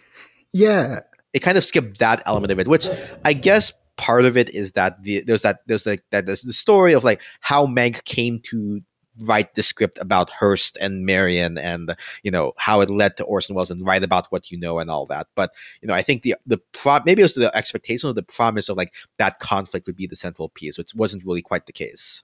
[0.52, 1.00] yeah
[1.32, 2.86] it kind of skipped that element of it which
[3.24, 6.52] i guess part of it is that the, there's that there's like that there's the
[6.52, 8.82] story of like how Mank came to
[9.20, 13.54] write the script about Hearst and Marion and you know how it led to Orson
[13.54, 15.28] Welles and write about what you know and all that.
[15.34, 18.22] But you know, I think the the pro- maybe it was the expectation or the
[18.22, 21.72] promise of like that conflict would be the central piece, which wasn't really quite the
[21.72, 22.22] case.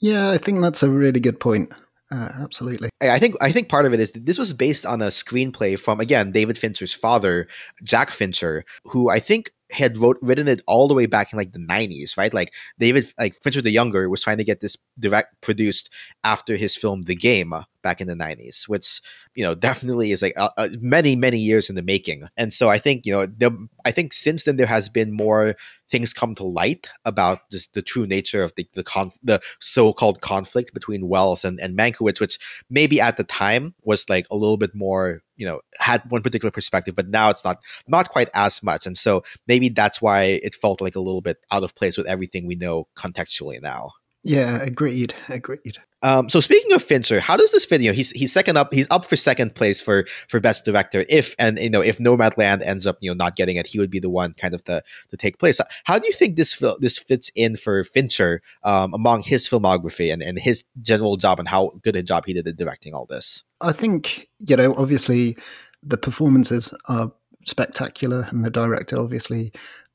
[0.00, 1.72] Yeah, I think that's a really good point.
[2.10, 2.90] Uh, absolutely.
[3.00, 5.98] I think I think part of it is this was based on a screenplay from
[5.98, 7.48] again David Fincher's father,
[7.82, 11.52] Jack Fincher, who I think had wrote written it all the way back in like
[11.52, 15.40] the 90s right like david like fincher the younger was trying to get this direct
[15.40, 15.90] produced
[16.24, 19.00] after his film the game back in the 90s which
[19.34, 22.24] you know definitely is like uh, uh, many many years in the making.
[22.36, 23.50] And so i think you know the,
[23.84, 25.54] i think since then there has been more
[25.90, 30.20] things come to light about just the true nature of the the, conf- the so-called
[30.20, 32.38] conflict between Welles and, and mankiewicz which
[32.70, 36.50] maybe at the time was like a little bit more you know had one particular
[36.50, 38.86] perspective but now it's not not quite as much.
[38.86, 42.06] And so maybe that's why it felt like a little bit out of place with
[42.06, 43.92] everything we know contextually now.
[44.22, 47.80] Yeah agreed agreed um, so speaking of Fincher, how does this fit?
[47.80, 48.74] You know, he's he's second up.
[48.74, 51.04] He's up for second place for for best director.
[51.08, 53.90] If and you know if Nomadland ends up you know not getting it, he would
[53.90, 55.60] be the one kind of to to take place.
[55.84, 60.22] How do you think this this fits in for Fincher um, among his filmography and
[60.22, 63.44] and his general job and how good a job he did at directing all this?
[63.60, 65.36] I think you know obviously
[65.82, 67.12] the performances are
[67.46, 69.52] spectacular, and the director obviously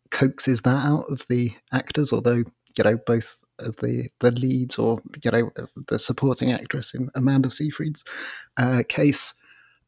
[0.10, 2.13] coaxes that out of the actors.
[2.13, 2.43] Although
[2.78, 5.52] you know both the the leads or you know
[5.88, 8.04] the supporting actress in Amanda Seyfried's
[8.58, 9.34] uh, case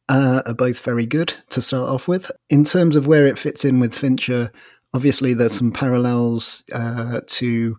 [0.08, 2.30] uh, are both very good to start off with.
[2.48, 4.50] In terms of where it fits in with Fincher,
[4.92, 7.78] obviously there's some parallels uh, to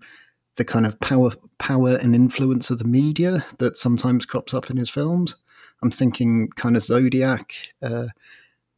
[0.55, 4.77] the kind of power power and influence of the media that sometimes crops up in
[4.77, 5.35] his films.
[5.83, 7.53] I'm thinking kind of Zodiac.
[7.81, 8.07] Uh,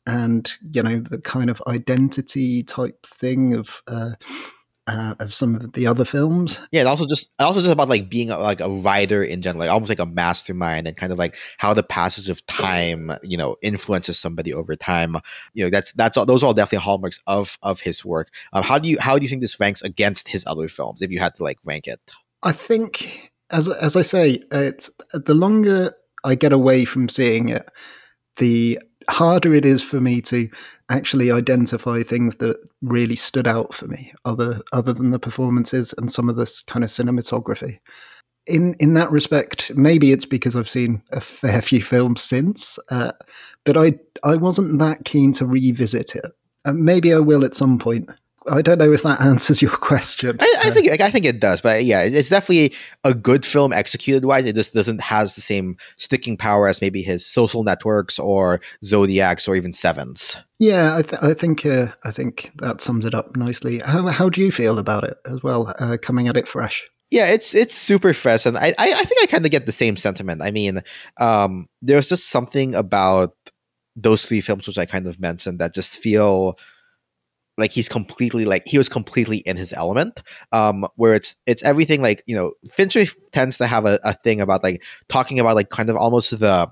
[0.05, 4.11] and you know the kind of identity type thing of uh,
[4.87, 6.59] uh, of some of the other films.
[6.71, 9.61] Yeah, and also just also just about like being a, like a writer in general,
[9.61, 13.37] like almost like a mastermind, and kind of like how the passage of time, you
[13.37, 15.15] know, influences somebody over time.
[15.53, 18.29] You know, that's that's all, those are all definitely hallmarks of of his work.
[18.51, 21.01] Um, how do you how do you think this ranks against his other films?
[21.01, 21.99] If you had to like rank it,
[22.43, 25.93] I think as as I say, it's the longer
[26.25, 27.69] I get away from seeing it,
[28.37, 30.49] the harder it is for me to
[30.89, 36.11] actually identify things that really stood out for me other other than the performances and
[36.11, 37.79] some of this kind of cinematography
[38.45, 43.11] in in that respect maybe it's because i've seen a fair few films since uh,
[43.65, 46.31] but i i wasn't that keen to revisit it
[46.71, 48.09] maybe I will at some point.
[48.49, 50.37] I don't know if that answers your question.
[50.39, 54.25] I, I think I think it does, but yeah, it's definitely a good film executed
[54.25, 54.45] wise.
[54.45, 59.47] It just doesn't has the same sticking power as maybe his social networks or Zodiacs
[59.47, 60.37] or even Sevens.
[60.59, 63.79] Yeah, I, th- I think uh, I think that sums it up nicely.
[63.79, 65.73] How how do you feel about it as well?
[65.79, 66.89] Uh, coming at it fresh.
[67.11, 69.71] Yeah, it's it's super fresh, and I I, I think I kind of get the
[69.71, 70.41] same sentiment.
[70.41, 70.81] I mean,
[71.17, 73.35] um, there's just something about
[73.95, 76.57] those three films which I kind of mentioned that just feel
[77.57, 82.01] like he's completely like he was completely in his element um where it's it's everything
[82.01, 85.69] like you know fincher tends to have a, a thing about like talking about like
[85.69, 86.69] kind of almost the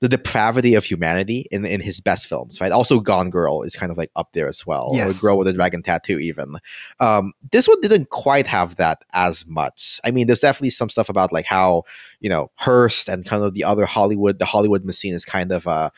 [0.00, 2.72] the depravity of humanity in in his best films right?
[2.72, 5.18] Also gone girl is kind of like up there as well Yes.
[5.18, 6.56] or girl with a dragon tattoo even.
[7.00, 10.00] Um this one didn't quite have that as much.
[10.04, 11.84] I mean there's definitely some stuff about like how
[12.20, 15.66] you know hearst and kind of the other hollywood the hollywood machine is kind of
[15.68, 15.90] uh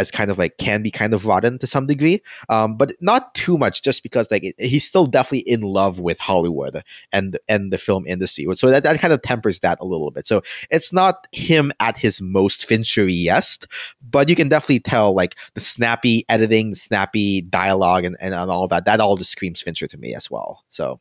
[0.00, 3.34] as kind of like can be kind of rotten to some degree um, but not
[3.34, 6.82] too much just because like he's still definitely in love with hollywood
[7.12, 10.26] and and the film industry so that, that kind of tempers that a little bit.
[10.26, 13.66] So it's not him at his most finchery-est
[14.08, 18.68] but you can definitely tell like the snappy editing snappy dialogue and, and, and all
[18.68, 21.00] that that all just screams fincher to me as well so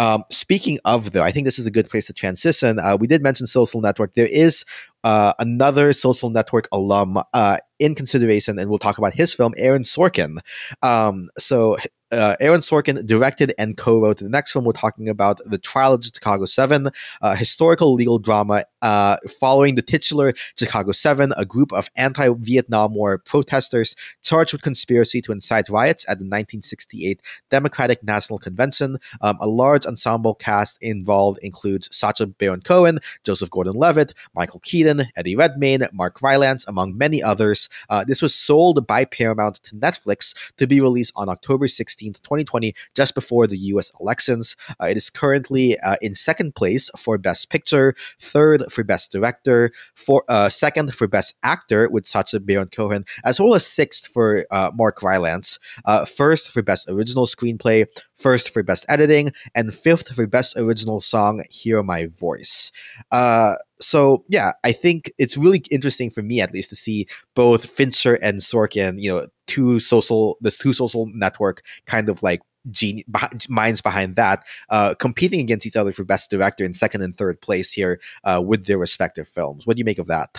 [0.00, 2.78] um, speaking of though, I think this is a good place to transition.
[2.78, 4.14] Uh, we did mention Social Network.
[4.14, 4.64] There is
[5.04, 9.82] uh, another Social Network alum uh, in consideration, and we'll talk about his film, Aaron
[9.82, 10.38] Sorkin.
[10.80, 11.76] Um, so
[12.12, 14.64] uh, Aaron Sorkin directed and co-wrote the next film.
[14.64, 16.88] We're talking about the Trial of Chicago Seven,
[17.20, 23.18] a historical legal drama uh, following the titular Chicago Seven, a group of anti-Vietnam War
[23.18, 28.98] protesters charged with conspiracy to incite riots at the 1968 Democratic National Convention.
[29.20, 35.36] Um, a large ensemble cast involved includes Sacha Baron Cohen, Joseph Gordon-Levitt, Michael Keaton, Eddie
[35.36, 37.68] Redmayne, Mark Rylance, among many others.
[37.88, 42.74] Uh, this was sold by Paramount to Netflix to be released on October 16th, 2020,
[42.94, 43.92] just before the U.S.
[44.00, 44.56] elections.
[44.80, 49.72] Uh, it is currently uh, in second place for Best Picture, third for Best Director,
[49.94, 54.46] for uh, second for Best Actor with Sacha Baron Cohen, as well as sixth for
[54.50, 60.14] uh, Mark Rylance, uh, first for Best Original Screenplay, first for Best Editing, and fifth
[60.14, 62.72] for Best Original Song, Hear My Voice.
[63.10, 67.64] Uh, so yeah, I think it's really interesting for me at least to see both
[67.64, 73.06] Fincher and Sorkin, you know, two social, this two social network kind of like genius
[73.48, 77.40] minds behind that uh, competing against each other for best director in second and third
[77.40, 79.66] place here uh, with their respective films.
[79.66, 80.30] What do you make of that?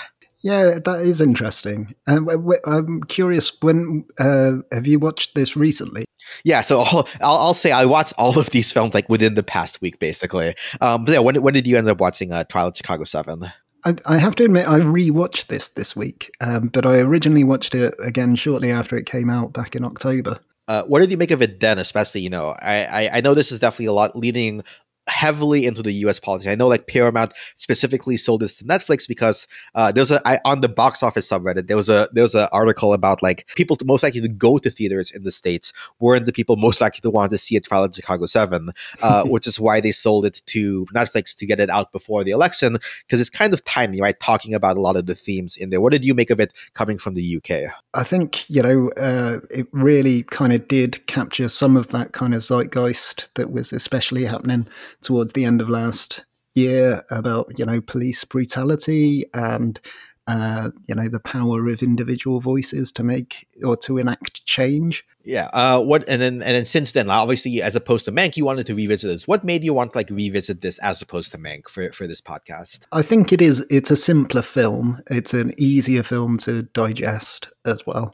[0.44, 1.94] Yeah, that is interesting.
[2.08, 3.52] Um, w- w- I'm curious.
[3.62, 6.06] When uh, have you watched this recently?
[6.44, 9.44] Yeah, so I'll, I'll, I'll say I watched all of these films like within the
[9.44, 10.56] past week, basically.
[10.80, 13.52] Um, but yeah, when when did you end up watching uh, Trial of Chicago Seven?
[13.84, 17.74] I, I have to admit, I rewatched this this week, um, but I originally watched
[17.74, 20.40] it again shortly after it came out back in October.
[20.72, 21.78] Uh, what did you make of it then?
[21.78, 24.64] Especially, you know, I, I I know this is definitely a lot leading
[25.08, 26.20] heavily into the U.S.
[26.20, 26.48] politics.
[26.48, 30.40] I know, like Paramount specifically sold this to Netflix because uh, there was a I,
[30.46, 33.78] on the box office subreddit there was a there was an article about like people
[33.84, 37.10] most likely to go to theaters in the states weren't the people most likely to
[37.10, 40.42] want to see a trial of Chicago Seven, uh, which is why they sold it
[40.48, 44.20] to Netflix to get it out before the election because it's kind of timely, right?
[44.20, 45.82] Talking about a lot of the themes in there.
[45.82, 47.72] What did you make of it coming from the UK?
[47.94, 52.34] I think you know uh, it really kind of did capture some of that kind
[52.34, 54.68] of zeitgeist that was especially happening
[55.02, 59.80] towards the end of last year about you know police brutality and
[60.28, 65.04] uh, you know the power of individual voices to make or to enact change.
[65.24, 65.50] Yeah.
[65.54, 68.66] Uh, what and then and then since then, obviously, as opposed to Mank, you wanted
[68.68, 69.28] to revisit this.
[69.28, 72.22] What made you want to like revisit this as opposed to Mank for for this
[72.22, 72.82] podcast?
[72.92, 73.66] I think it is.
[73.70, 75.02] It's a simpler film.
[75.10, 78.14] It's an easier film to digest as well.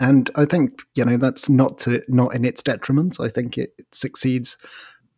[0.00, 3.16] And I think you know that's not to not in its detriment.
[3.20, 4.56] I think it, it succeeds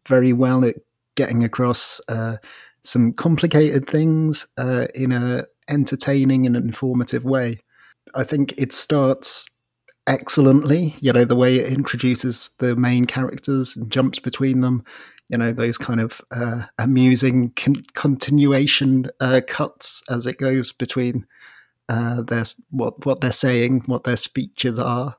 [0.06, 0.76] very well at
[1.16, 2.36] getting across uh,
[2.84, 7.58] some complicated things uh, in a entertaining and informative way.
[8.14, 9.48] I think it starts
[10.06, 10.94] excellently.
[11.00, 14.84] You know the way it introduces the main characters and jumps between them.
[15.28, 21.26] You know those kind of uh, amusing con- continuation uh, cuts as it goes between
[21.88, 25.16] uh, their what what they're saying, what their speeches are.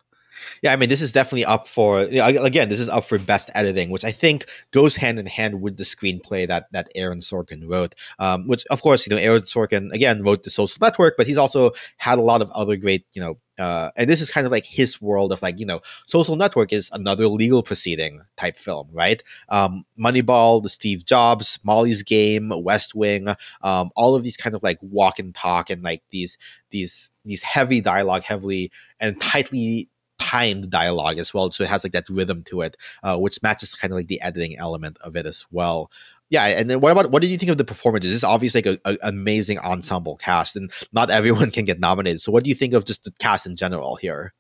[0.62, 2.69] Yeah, I mean, this is definitely up for again.
[2.69, 5.84] This is up for best editing, which I think goes hand in hand with the
[5.84, 7.95] screenplay that that Aaron Sorkin wrote.
[8.19, 11.38] Um, which, of course, you know, Aaron Sorkin again wrote The Social Network, but he's
[11.38, 14.52] also had a lot of other great, you know, uh, and this is kind of
[14.52, 18.88] like his world of like you know social network is another legal proceeding type film
[18.91, 23.28] right um, moneyball the steve jobs molly's game west wing
[23.62, 26.38] um, all of these kind of like walk and talk and like these
[26.71, 29.89] these these heavy dialogue heavily and tightly
[30.28, 33.74] timed dialogue as well, so it has like that rhythm to it, uh, which matches
[33.76, 35.90] kind of like the editing element of it as well.
[36.30, 38.12] Yeah, and then what about what did you think of the performances?
[38.12, 42.22] This is obviously like an amazing ensemble cast, and not everyone can get nominated.
[42.22, 44.34] So, what do you think of just the cast in general here?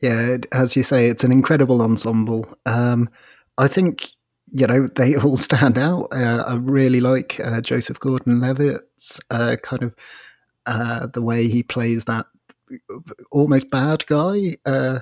[0.00, 2.46] Yeah, as you say, it's an incredible ensemble.
[2.64, 3.10] Um,
[3.58, 4.06] I think
[4.46, 6.08] you know they all stand out.
[6.12, 9.94] Uh, I really like uh, Joseph Gordon-Levitt's uh, kind of
[10.66, 12.26] uh, the way he plays that
[13.30, 15.00] almost bad guy uh,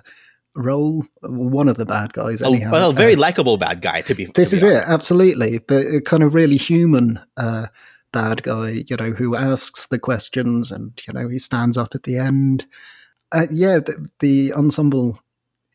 [0.61, 1.05] role.
[1.23, 2.71] One of the bad guys, anyhow.
[2.71, 4.27] well, very uh, likable bad guy to be.
[4.27, 7.21] This to is it, absolutely, but a kind of really human
[8.13, 8.85] bad guy.
[8.87, 12.67] You know, who asks the questions and you know he stands up at the end.
[13.51, 15.21] yeah, the, the ensemble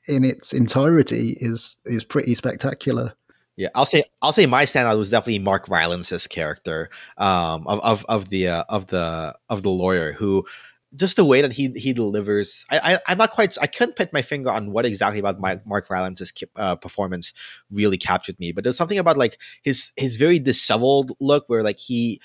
[0.07, 3.13] in its entirety is is pretty spectacular.
[3.57, 8.05] Yeah, I'll say I'll say my standout was definitely Mark Rylance's character um, of of
[8.09, 10.45] of the uh, of the of the lawyer who
[10.95, 12.65] just the way that he he delivers.
[12.69, 13.57] I, I am not quite.
[13.61, 17.33] I couldn't put my finger on what exactly about Mark Rylance's uh, performance
[17.71, 21.79] really captured me, but there's something about like his his very disheveled look where like
[21.79, 22.21] he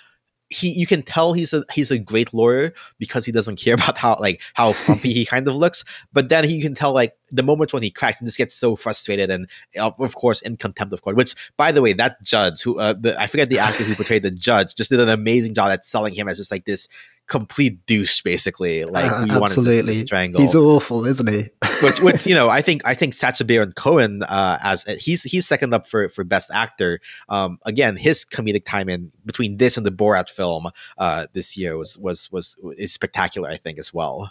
[0.50, 3.96] he you can tell he's a he's a great lawyer because he doesn't care about
[3.96, 7.42] how like how frumpy he kind of looks but then he can tell like the
[7.42, 11.02] moments when he cracks and just gets so frustrated and of course in contempt of
[11.02, 13.94] court which by the way that judge who uh, the, i forget the actor who
[13.94, 16.88] portrayed the judge just did an amazing job at selling him as just like this
[17.30, 18.84] complete douche, basically.
[18.84, 20.40] Like uh, absolutely, triangle.
[20.40, 21.48] He's awful, isn't he?
[21.82, 25.46] which, which you know, I think I think Sacha Baron Cohen uh, as he's he's
[25.46, 27.00] second up for for best actor.
[27.30, 31.78] Um, again, his comedic time in between this and the Borat film uh, this year
[31.78, 33.48] was was was is spectacular.
[33.48, 34.30] I think as well.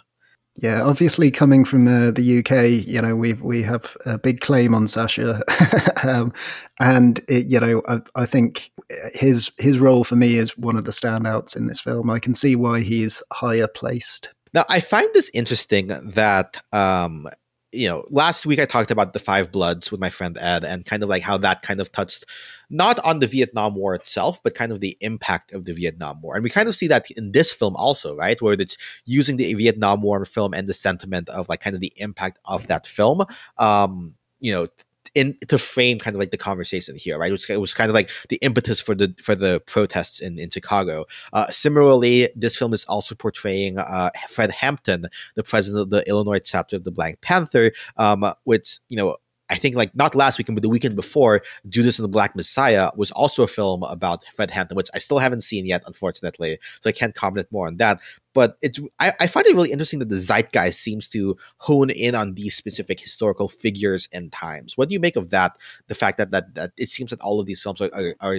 [0.56, 4.74] Yeah, obviously coming from uh, the UK, you know, we we have a big claim
[4.74, 5.40] on Sacha,
[6.06, 6.32] um,
[6.78, 8.70] and it, you know, I, I, think
[9.14, 12.10] his his role for me is one of the standouts in this film.
[12.10, 14.34] I can see why he's higher placed.
[14.52, 17.28] Now, I find this interesting that um,
[17.72, 20.84] you know, last week I talked about the Five Bloods with my friend Ed and
[20.84, 22.24] kind of like how that kind of touched
[22.68, 26.34] not on the Vietnam War itself, but kind of the impact of the Vietnam War.
[26.34, 28.40] And we kind of see that in this film also, right?
[28.42, 31.92] Where it's using the Vietnam War film and the sentiment of like kind of the
[31.96, 33.24] impact of that film.
[33.58, 34.68] Um, you know,
[35.14, 37.30] in to frame kind of like the conversation here, right?
[37.30, 40.38] It was, it was kind of like the impetus for the for the protests in
[40.38, 41.06] in Chicago.
[41.32, 46.40] Uh, similarly, this film is also portraying uh, Fred Hampton, the president of the Illinois
[46.40, 49.16] chapter of the Black Panther, um, which you know
[49.50, 52.90] I think like not last weekend, but the weekend before, Judas and the Black Messiah
[52.96, 56.58] was also a film about Fred Hampton, which I still haven't seen yet, unfortunately.
[56.80, 58.00] So I can't comment more on that.
[58.32, 62.14] But it's I, I find it really interesting that the zeitgeist seems to hone in
[62.14, 64.78] on these specific historical figures and times.
[64.78, 65.56] What do you make of that?
[65.88, 68.36] The fact that that, that it seems that all of these films are, are, are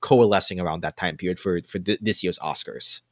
[0.00, 3.02] coalescing around that time period for for th- this year's Oscars.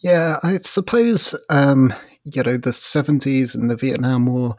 [0.00, 4.56] Yeah, I suppose um, you know the seventies and the Vietnam War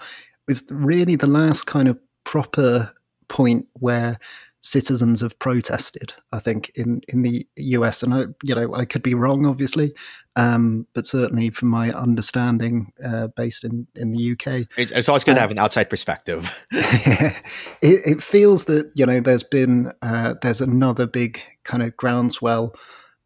[0.49, 2.91] was really the last kind of proper
[3.27, 4.17] point where
[4.61, 6.13] citizens have protested.
[6.33, 9.93] I think in in the US, and I, you know, I could be wrong, obviously,
[10.35, 15.23] um, but certainly from my understanding, uh, based in in the UK, it's, it's always
[15.23, 16.59] good uh, to have an outside perspective.
[16.71, 17.43] it,
[17.81, 22.73] it, feels that you know there's been uh, there's another big kind of groundswell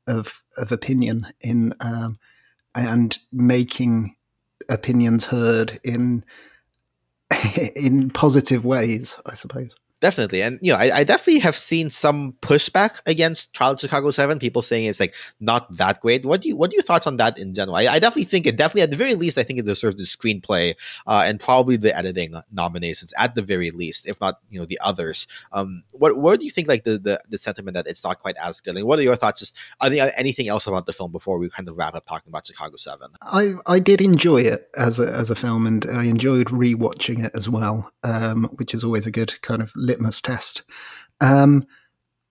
[0.07, 2.19] of of opinion in um,
[2.75, 4.15] and making
[4.69, 6.23] opinions heard in
[7.75, 9.75] in positive ways, I suppose.
[10.03, 14.11] Definitely, and you know, I, I, definitely have seen some pushback against Trial of Chicago
[14.11, 14.37] Seven.
[14.37, 16.25] People saying it's like not that great.
[16.25, 17.77] What do you what are your thoughts on that in general?
[17.77, 20.03] I, I definitely think it definitely at the very least, I think it deserves the
[20.03, 20.73] screenplay
[21.07, 24.77] uh, and probably the editing nominations at the very least, if not you know the
[24.83, 25.25] others.
[25.53, 28.35] Um, what what do you think like the, the the sentiment that it's not quite
[28.43, 28.75] as good?
[28.75, 29.39] And what are your thoughts?
[29.39, 32.27] Just are there anything else about the film before we kind of wrap up talking
[32.27, 33.07] about Chicago Seven?
[33.21, 37.31] I I did enjoy it as a as a film, and I enjoyed rewatching it
[37.33, 40.63] as well, um, which is always a good kind of litmus test.
[41.21, 41.65] Um,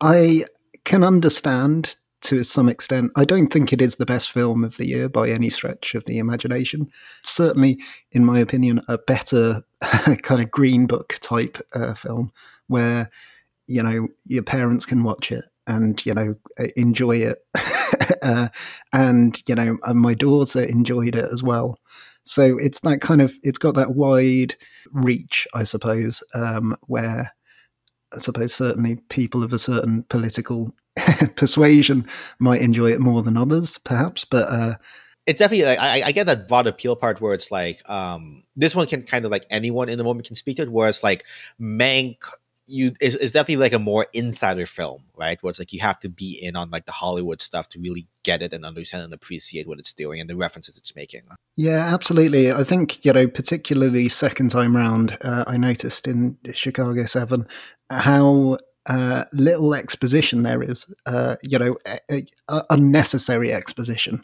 [0.00, 0.44] I
[0.84, 3.10] can understand to some extent.
[3.16, 6.04] I don't think it is the best film of the year by any stretch of
[6.04, 6.88] the imagination.
[7.24, 7.80] Certainly,
[8.12, 9.62] in my opinion, a better
[10.22, 12.32] kind of green book type uh, film
[12.68, 13.10] where
[13.66, 16.34] you know your parents can watch it and you know
[16.76, 17.38] enjoy it,
[18.22, 18.48] uh,
[18.92, 21.78] and you know my daughter enjoyed it as well.
[22.24, 24.54] So it's that kind of it's got that wide
[24.92, 27.32] reach, I suppose, um, where
[28.14, 30.74] I suppose certainly people of a certain political
[31.36, 32.06] persuasion
[32.38, 34.24] might enjoy it more than others, perhaps.
[34.24, 34.74] But uh,
[35.26, 38.74] it's definitely like, I, I, get that broad appeal part where it's like um, this
[38.74, 40.72] one can kind of like anyone in the moment can speak to it.
[40.72, 41.24] Whereas like
[41.60, 42.16] Mank
[42.72, 45.38] you is, is definitely like a more insider film, right?
[45.42, 48.06] Where it's like you have to be in on like the Hollywood stuff to really
[48.22, 51.22] get it and understand and appreciate what it's doing and the references it's making.
[51.56, 52.50] Yeah, absolutely.
[52.50, 57.46] I think you know, particularly second time round, uh, I noticed in Chicago Seven
[57.90, 60.86] how uh, little exposition there is.
[61.06, 61.76] Uh, you know,
[62.10, 64.22] a, a, unnecessary exposition.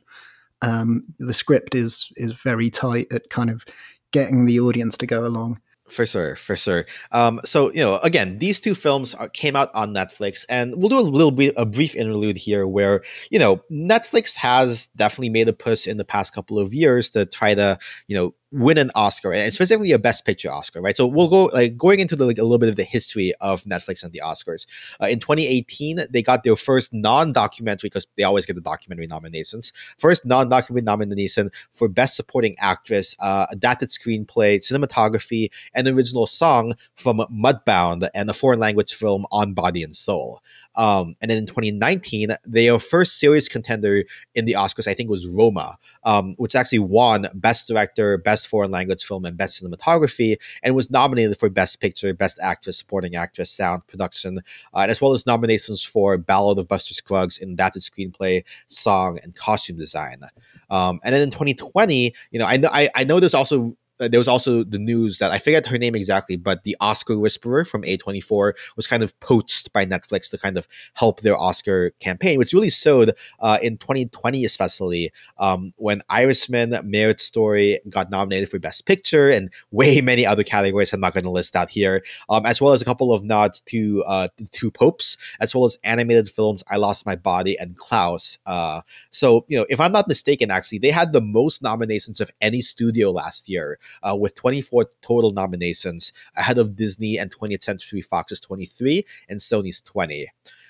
[0.63, 3.65] Um, the script is is very tight at kind of
[4.13, 5.61] getting the audience to go along.
[5.89, 6.87] For sure, for sure.
[7.13, 10.91] Um, so you know, again, these two films are, came out on Netflix, and we'll
[10.91, 15.49] do a little bit a brief interlude here, where you know Netflix has definitely made
[15.49, 18.91] a push in the past couple of years to try to you know win an
[18.95, 20.97] Oscar, and specifically a Best Picture Oscar, right?
[20.97, 23.63] So we'll go like going into the, like a little bit of the history of
[23.65, 24.67] Netflix and the Oscars.
[25.03, 29.73] Uh, in 2018, they got their first non-documentary because they always get the documentary nominations.
[29.99, 37.19] First non-documentary nomination for Best Supporting Actress, uh, adapted screenplay, cinematography, and original song from
[37.33, 40.43] Mudbound and a foreign language film On Body and Soul.
[40.79, 44.05] Um, and then in 2019, their first serious contender
[44.37, 48.71] in the Oscars, I think, was Roma, um, which actually won Best Director, Best Foreign
[48.71, 53.51] Language Film, and Best Cinematography, and was nominated for Best Picture, Best Actress, Supporting Actress,
[53.51, 54.39] Sound Production,
[54.73, 59.35] uh, as well as nominations for Ballad of Buster Scruggs in Adapted Screenplay, Song, and
[59.35, 60.23] Costume Design.
[60.71, 64.19] Um, and then in 2020, you know, I know I, I know there's also there
[64.19, 67.83] was also the news that I forget her name exactly, but the Oscar Whisperer from
[67.83, 72.53] A24 was kind of poached by Netflix to kind of help their Oscar campaign, which
[72.53, 78.87] really showed uh, in 2020, especially um, when Irishman, Marriage Story got nominated for Best
[78.87, 82.61] Picture and way many other categories I'm not going to list out here, um, as
[82.61, 86.63] well as a couple of nods to uh, Two Popes, as well as animated films
[86.71, 88.39] I Lost My Body and Klaus.
[88.47, 92.31] Uh, so, you know, if I'm not mistaken, actually, they had the most nominations of
[92.41, 98.03] any studio last year uh, with 24 total nominations ahead of Disney and 20th Century
[98.03, 100.29] Fox's 23 and Sony's 20.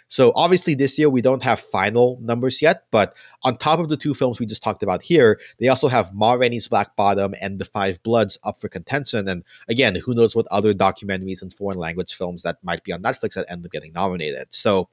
[0.08, 3.96] So obviously this year we don't have final numbers yet, but on top of the
[3.96, 7.58] two films we just talked about here, they also have Ma Rainey's Black Bottom and
[7.58, 9.28] The Five Bloods up for contention.
[9.28, 13.02] And again, who knows what other documentaries and foreign language films that might be on
[13.02, 14.46] Netflix that end up getting nominated.
[14.50, 14.88] So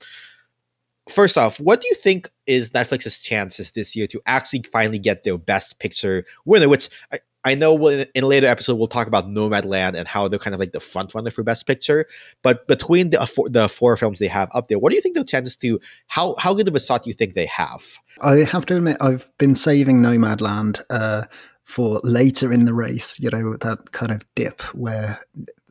[1.07, 5.23] first off, what do you think is Netflix's chances this year to actually finally get
[5.23, 6.67] their best picture winner?
[6.67, 6.89] Which
[7.45, 10.59] I, know in a later episode we'll talk about Nomadland and how they're kind of
[10.59, 12.05] like the front runner for Best Picture.
[12.41, 15.15] But between the four, the four films they have up there, what do you think
[15.15, 17.85] the chances to how how good of a shot do you think they have?
[18.21, 21.25] I have to admit, I've been saving Nomadland uh,
[21.63, 23.19] for later in the race.
[23.19, 25.19] You know that kind of dip where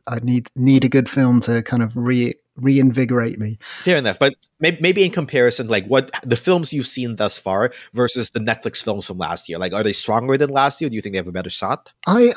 [0.07, 3.57] I need need a good film to kind of re reinvigorate me.
[3.59, 7.71] Fair enough, but maybe, maybe in comparison, like what the films you've seen thus far
[7.93, 10.89] versus the Netflix films from last year, like are they stronger than last year?
[10.89, 11.91] Do you think they have a better shot?
[12.07, 12.33] I.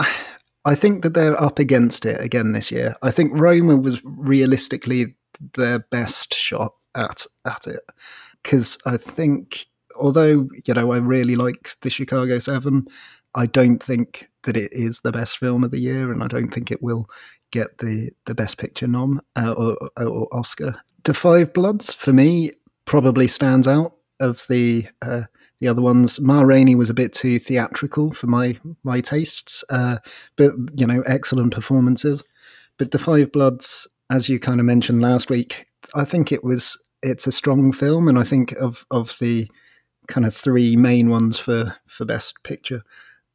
[0.64, 2.94] I think that they're up against it again this year.
[3.02, 5.14] I think Roma was realistically
[5.54, 7.80] their best shot at at it
[8.42, 9.66] because I think
[9.98, 12.86] although you know I really like the Chicago Seven,
[13.34, 16.52] I don't think that it is the best film of the year, and I don't
[16.52, 17.08] think it will
[17.50, 20.80] get the the best picture nom uh, or, or, Oscar.
[21.04, 22.52] The Five Bloods for me
[22.84, 25.22] probably stands out of the uh,
[25.60, 26.20] the other ones.
[26.20, 29.98] Ma Rainey was a bit too theatrical for my my tastes, uh,
[30.36, 32.22] but you know, excellent performances.
[32.78, 36.82] But the Five Bloods, as you kind of mentioned last week, I think it was
[37.02, 39.48] it's a strong film, and I think of of the
[40.06, 42.82] kind of three main ones for for Best Picture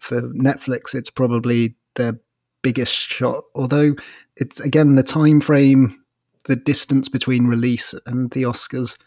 [0.04, 2.20] for Netflix, it's probably their
[2.64, 3.44] biggest shot.
[3.56, 3.96] Although
[4.38, 5.96] it's again the time frame,
[6.46, 8.98] the distance between release and the Oscars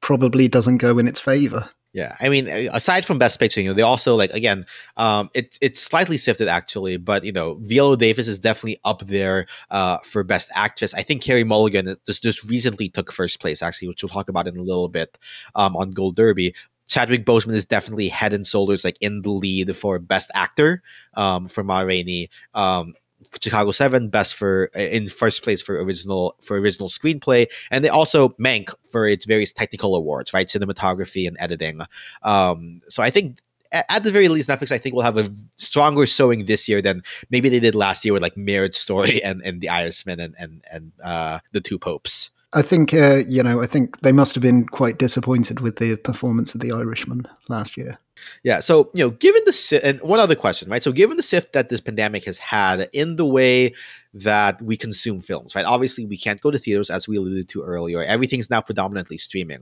[0.00, 1.68] probably doesn't go in its favor.
[1.92, 4.64] Yeah, I mean, aside from Best Picture, you know, they also like again,
[4.96, 9.46] um, it it's slightly sifted actually, but you know, Viola Davis is definitely up there
[9.72, 10.94] uh, for Best Actress.
[10.94, 14.46] I think Carey Mulligan just just recently took first place actually, which we'll talk about
[14.46, 15.18] in a little bit
[15.56, 16.54] um, on Gold Derby.
[16.90, 20.82] Chadwick Boseman is definitely head and shoulders like in the lead for Best Actor
[21.14, 22.28] um, for Ma Rainey.
[22.52, 22.94] Um,
[23.40, 27.88] Chicago Seven, best for uh, in first place for original for original screenplay, and they
[27.88, 31.80] also Mank for its various technical awards, right, cinematography and editing.
[32.22, 36.06] Um, so I think at the very least, Netflix I think will have a stronger
[36.06, 39.60] showing this year than maybe they did last year with like Marriage Story and and
[39.60, 42.30] The Irishman and and and uh, the Two Popes.
[42.52, 43.62] I think uh, you know.
[43.62, 47.76] I think they must have been quite disappointed with the performance of the Irishman last
[47.76, 47.98] year.
[48.42, 48.58] Yeah.
[48.58, 50.82] So you know, given the and one other question, right?
[50.82, 53.74] So given the shift that this pandemic has had in the way
[54.14, 55.64] that we consume films, right?
[55.64, 58.02] Obviously, we can't go to theaters as we alluded to earlier.
[58.02, 59.60] Everything's now predominantly streaming.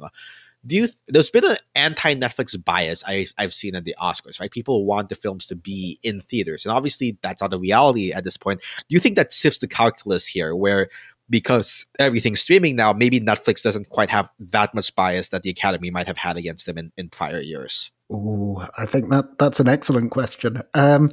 [0.67, 0.89] Do you?
[1.07, 4.51] There's been an anti-Netflix bias I, I've seen at the Oscars, right?
[4.51, 8.25] People want the films to be in theaters, and obviously that's not a reality at
[8.25, 8.61] this point.
[8.61, 10.89] Do you think that shifts the calculus here, where
[11.31, 15.91] because everything's streaming now, maybe Netflix doesn't quite have that much bias that the Academy
[15.91, 17.91] might have had against them in, in prior years?
[18.11, 20.63] Oh, I think that that's an excellent question.
[20.75, 21.11] Um,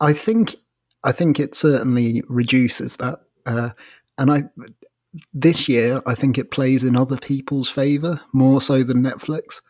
[0.00, 0.56] I think
[1.02, 3.70] I think it certainly reduces that, uh,
[4.16, 4.44] and I
[5.32, 9.60] this year I think it plays in other people's favor more so than Netflix.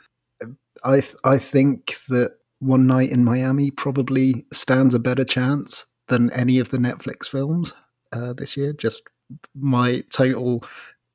[0.84, 6.30] I th- I think that One Night in Miami probably stands a better chance than
[6.32, 7.72] any of the Netflix films
[8.12, 8.74] uh, this year.
[8.74, 9.02] Just
[9.54, 10.64] my total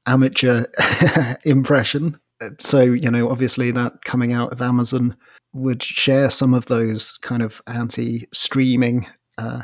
[0.05, 0.65] amateur
[1.45, 2.20] impression.
[2.59, 5.15] So, you know, obviously that coming out of Amazon
[5.53, 9.07] would share some of those kind of anti streaming
[9.38, 9.63] uh,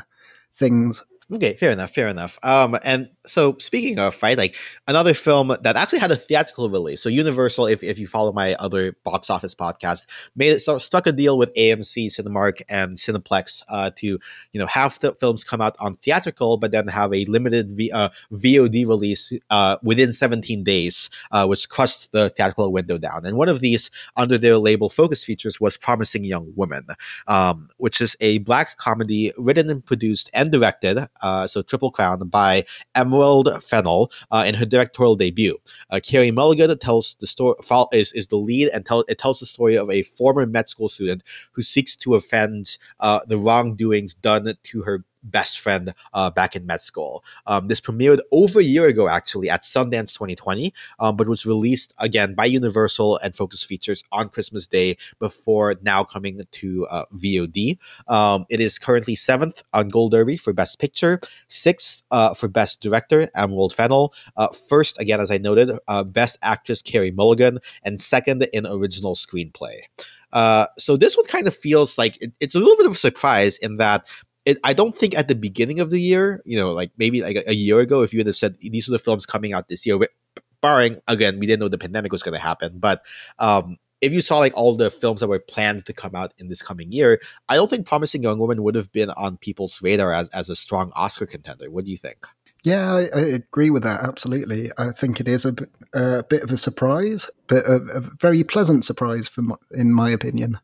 [0.58, 1.02] things
[1.32, 2.38] Okay, fair enough, fair enough.
[2.44, 4.54] Um, and so speaking of right, like
[4.86, 7.02] another film that actually had a theatrical release.
[7.02, 10.06] So Universal, if, if you follow my other box office podcast,
[10.36, 14.66] made it so, struck a deal with AMC, Cinemark, and Cineplex uh, to you know
[14.66, 18.86] have the films come out on theatrical, but then have a limited v, uh, VOD
[18.86, 23.26] release uh, within 17 days, uh, which crushed the theatrical window down.
[23.26, 26.86] And one of these, under their label Focus Features, was Promising Young Woman,
[27.26, 32.28] um, which is a black comedy written and produced and directed uh, so Triple Crown
[32.28, 32.64] by
[32.94, 35.56] Emerald Fennell uh, in her directorial debut.
[35.90, 37.54] Uh, Carey Mulligan tells the story
[37.92, 40.88] is is the lead and tell, it tells the story of a former med school
[40.88, 46.56] student who seeks to avenge uh, the wrongdoings done to her best friend uh, back
[46.56, 47.24] in med school.
[47.46, 51.94] Um, this premiered over a year ago, actually, at Sundance 2020, um, but was released
[51.98, 57.78] again by Universal and Focus Features on Christmas Day before now coming to uh, VOD.
[58.08, 62.80] Um, it is currently seventh on Gold Derby for Best Picture, sixth uh, for Best
[62.80, 68.00] Director, Emerald Fennell, uh, first, again, as I noted, uh, Best Actress, Carey Mulligan, and
[68.00, 69.80] second in Original Screenplay.
[70.32, 72.96] Uh, so this one kind of feels like it, it's a little bit of a
[72.96, 74.06] surprise in that
[74.46, 77.36] it, I don't think at the beginning of the year, you know, like maybe like
[77.36, 79.68] a, a year ago, if you would have said these are the films coming out
[79.68, 79.98] this year,
[80.62, 83.04] barring again, we didn't know the pandemic was going to happen, but
[83.38, 86.48] um, if you saw like all the films that were planned to come out in
[86.48, 90.12] this coming year, I don't think Promising Young Woman would have been on people's radar
[90.12, 91.70] as, as a strong Oscar contender.
[91.70, 92.26] What do you think?
[92.62, 94.70] Yeah, I, I agree with that absolutely.
[94.76, 95.54] I think it is a,
[95.94, 100.10] a bit of a surprise, but a, a very pleasant surprise, for my, in my
[100.10, 100.58] opinion.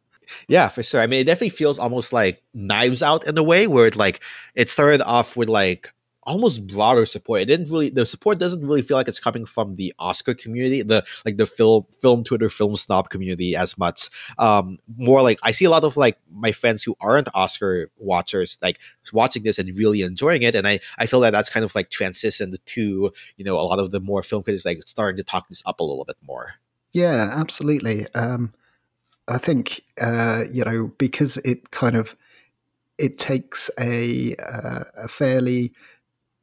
[0.48, 1.00] Yeah, for sure.
[1.00, 4.20] I mean, it definitely feels almost like Knives Out in a way, where it like
[4.54, 5.92] it started off with like
[6.24, 7.42] almost broader support.
[7.42, 10.82] It didn't really the support doesn't really feel like it's coming from the Oscar community,
[10.82, 14.08] the like the film film Twitter film snob community as much.
[14.38, 18.58] Um, more like I see a lot of like my friends who aren't Oscar watchers
[18.62, 18.78] like
[19.12, 21.90] watching this and really enjoying it, and I I feel that that's kind of like
[21.90, 25.48] transitioned to you know a lot of the more film critics like starting to talk
[25.48, 26.54] this up a little bit more.
[26.92, 28.06] Yeah, absolutely.
[28.14, 28.52] Um,
[29.28, 32.16] I think uh, you know because it kind of
[32.98, 35.72] it takes a uh, a fairly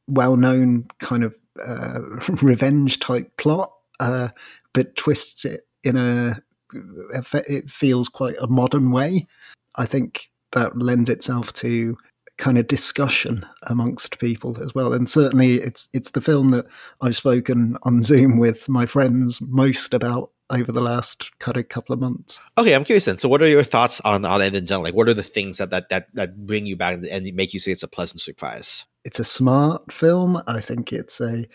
[0.07, 1.99] well known kind of uh,
[2.41, 4.29] revenge type plot, uh,
[4.73, 6.41] but twists it in a
[6.73, 9.27] it feels quite a modern way.
[9.75, 11.97] I think that lends itself to
[12.37, 14.93] kind of discussion amongst people as well.
[14.93, 16.65] And certainly, it's it's the film that
[17.01, 21.93] I've spoken on Zoom with my friends most about over the last kind of couple
[21.93, 22.41] of months.
[22.57, 23.19] Okay, I'm curious then.
[23.19, 24.83] So, what are your thoughts on on it in general?
[24.83, 27.59] Like, what are the things that that that, that bring you back and make you
[27.59, 28.85] say it's a pleasant surprise?
[29.05, 30.41] It's a smart film.
[30.47, 31.45] I think it's a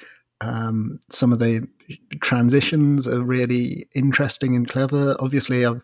[0.40, 1.66] um, some of the
[2.20, 5.16] transitions are really interesting and clever.
[5.20, 5.82] Obviously, I've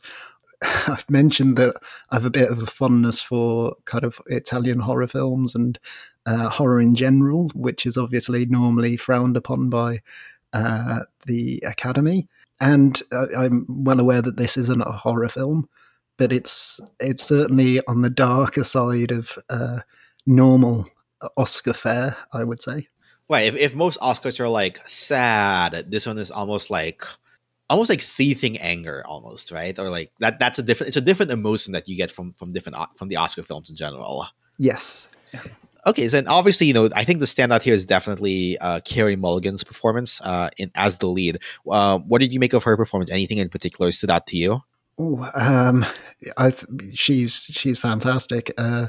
[0.63, 1.77] I've mentioned that
[2.11, 5.79] I have a bit of a fondness for kind of Italian horror films and
[6.27, 10.01] uh, horror in general, which is obviously normally frowned upon by
[10.53, 12.29] uh, the Academy
[12.61, 15.69] and uh, I'm well aware that this isn't a horror film,
[16.17, 19.81] but it's it's certainly on the darker side of uh,
[20.27, 20.87] normal
[21.37, 22.89] Oscar fare, I would say.
[23.29, 23.47] Right.
[23.47, 27.05] If, if most Oscars are like sad, this one is almost like
[27.69, 30.39] almost like seething anger, almost right, or like that.
[30.39, 30.89] That's a different.
[30.89, 33.77] It's a different emotion that you get from from different from the Oscar films in
[33.77, 34.27] general.
[34.59, 35.09] Yes.
[35.33, 35.43] Yeah
[35.87, 39.65] okay, so obviously, you know, I think the standout here is definitely uh, Carey Mulligan's
[39.65, 41.39] performance uh, in as the lead.
[41.71, 43.11] Uh, what did you make of her performance?
[43.11, 44.63] Anything in particular stood out to you?
[44.99, 45.87] Oh, um,
[46.37, 48.51] I th- she's she's fantastic.
[48.59, 48.89] Uh,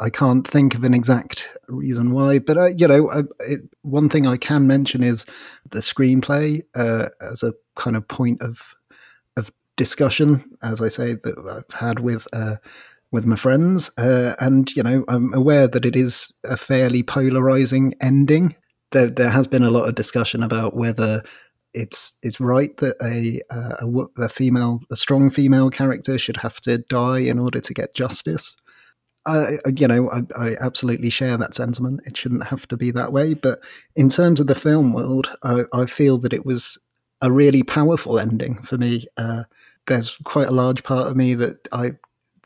[0.00, 4.08] I can't think of an exact reason why, but uh, you know, I, it, one
[4.08, 5.24] thing I can mention is
[5.70, 8.74] the screenplay uh, as a kind of point of
[9.36, 12.56] of discussion, as I say that I've had with uh,
[13.10, 17.94] with my friends, uh, and you know, I'm aware that it is a fairly polarizing
[18.00, 18.54] ending.
[18.92, 21.22] There, there has been a lot of discussion about whether
[21.74, 26.78] it's it's right that a, a, a female, a strong female character, should have to
[26.78, 28.56] die in order to get justice.
[29.26, 32.00] I, you know, I, I, absolutely share that sentiment.
[32.06, 33.34] It shouldn't have to be that way.
[33.34, 33.58] But
[33.94, 36.78] in terms of the film world, I, I feel that it was
[37.20, 39.06] a really powerful ending for me.
[39.18, 39.44] Uh,
[39.86, 41.92] there's quite a large part of me that I,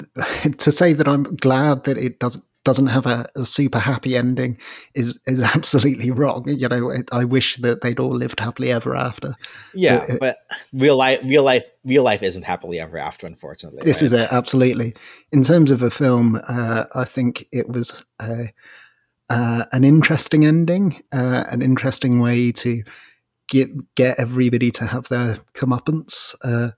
[0.58, 4.56] to say that I'm glad that it doesn't doesn't have a, a, super happy ending
[4.94, 6.44] is is absolutely wrong.
[6.46, 9.34] You know, I wish that they'd all lived happily ever after.
[9.74, 10.36] Yeah, but, but
[10.72, 13.26] real life, real life, real life isn't happily ever after.
[13.26, 14.06] Unfortunately, this right?
[14.06, 14.32] is it.
[14.32, 14.94] Absolutely.
[15.32, 18.52] In terms of a film, uh, I think it was a,
[19.28, 22.82] uh, an interesting ending, uh, an interesting way to
[23.48, 26.70] get get everybody to have their comeuppance uh,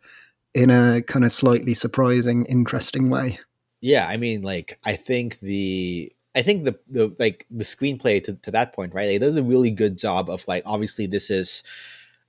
[0.55, 3.39] in a kind of slightly surprising, interesting way.
[3.81, 8.33] Yeah i mean like i think the i think the the like the screenplay to,
[8.33, 11.63] to that point right they does a really good job of like obviously this is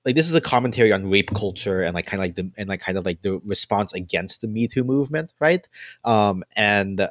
[0.03, 2.67] like this is a commentary on rape culture and like kind of like the and
[2.67, 5.65] like kind of like the response against the me too movement right?
[6.03, 7.09] Um and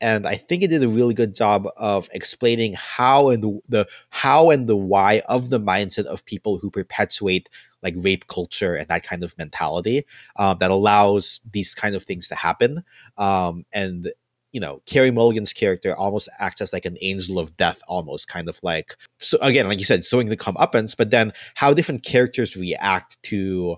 [0.00, 3.86] and I think it did a really good job of explaining how and the, the,
[4.08, 7.50] how and the why of the mindset of people who perpetuate
[7.82, 10.04] like rape culture and that kind of mentality
[10.36, 12.84] um, that allows these kind of things to happen.
[13.18, 14.12] Um, and
[14.52, 18.48] you know, Carey Mulligan's character almost acts as like an angel of death, almost kind
[18.48, 22.56] of like so again, like you said, sowing the comeuppance, but then how different characters
[22.56, 23.76] react to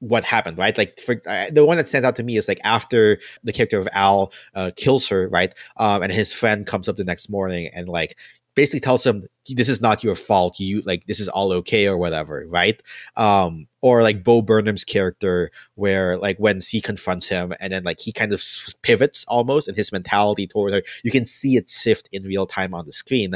[0.00, 0.76] what happened, right?
[0.76, 3.78] Like for uh, the one that stands out to me is like after the character
[3.78, 5.54] of Al uh, kills her, right?
[5.76, 8.18] Um, and his friend comes up the next morning and like
[8.54, 10.58] basically tells him this is not your fault.
[10.58, 12.80] You like this is all okay or whatever right?
[13.16, 18.00] Um or like bo burnham's character where like when c confronts him and then like
[18.00, 18.42] he kind of
[18.82, 22.74] pivots almost in his mentality toward her you can see it shift in real time
[22.74, 23.34] on the screen.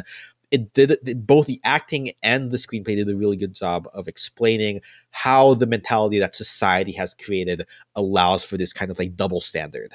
[0.51, 4.07] It did it, both the acting and the screenplay did a really good job of
[4.07, 9.41] explaining how the mentality that society has created allows for this kind of like double
[9.41, 9.93] standard.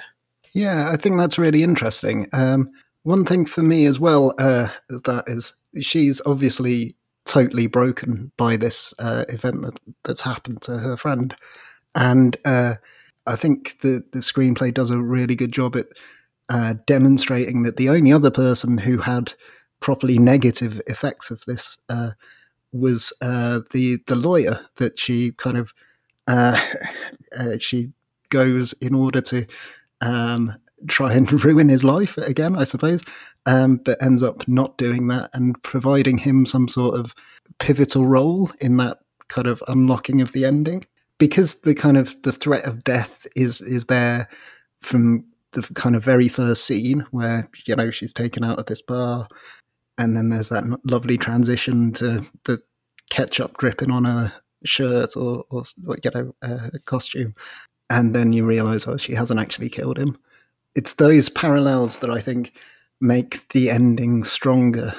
[0.53, 2.27] Yeah i think that's really interesting.
[2.33, 2.71] Um
[3.03, 6.95] one thing for me as well uh, that is she's obviously
[7.25, 11.35] totally broken by this uh, event that, that's happened to her friend,
[11.95, 12.75] and uh,
[13.25, 15.87] I think the the screenplay does a really good job at
[16.49, 19.33] uh, demonstrating that the only other person who had
[19.79, 22.11] properly negative effects of this uh,
[22.71, 25.73] was uh, the the lawyer that she kind of
[27.59, 27.89] she
[28.29, 29.45] goes in order to
[30.01, 30.53] um,
[30.87, 33.03] try and ruin his life again, I suppose,
[33.45, 37.13] um, but ends up not doing that and providing him some sort of
[37.59, 40.83] pivotal role in that kind of unlocking of the ending.
[41.17, 44.29] Because the kind of the threat of death is is there
[44.81, 48.81] from the kind of very first scene where you know she's taken out of this
[48.81, 49.27] bar,
[49.97, 52.61] and then there's that lovely transition to the
[53.09, 54.31] ketchup dripping on her
[54.63, 55.63] shirt or, or
[56.03, 57.33] you know uh, costume,
[57.89, 60.17] and then you realize oh she hasn't actually killed him
[60.75, 62.53] it's those parallels that I think
[63.01, 64.93] make the ending stronger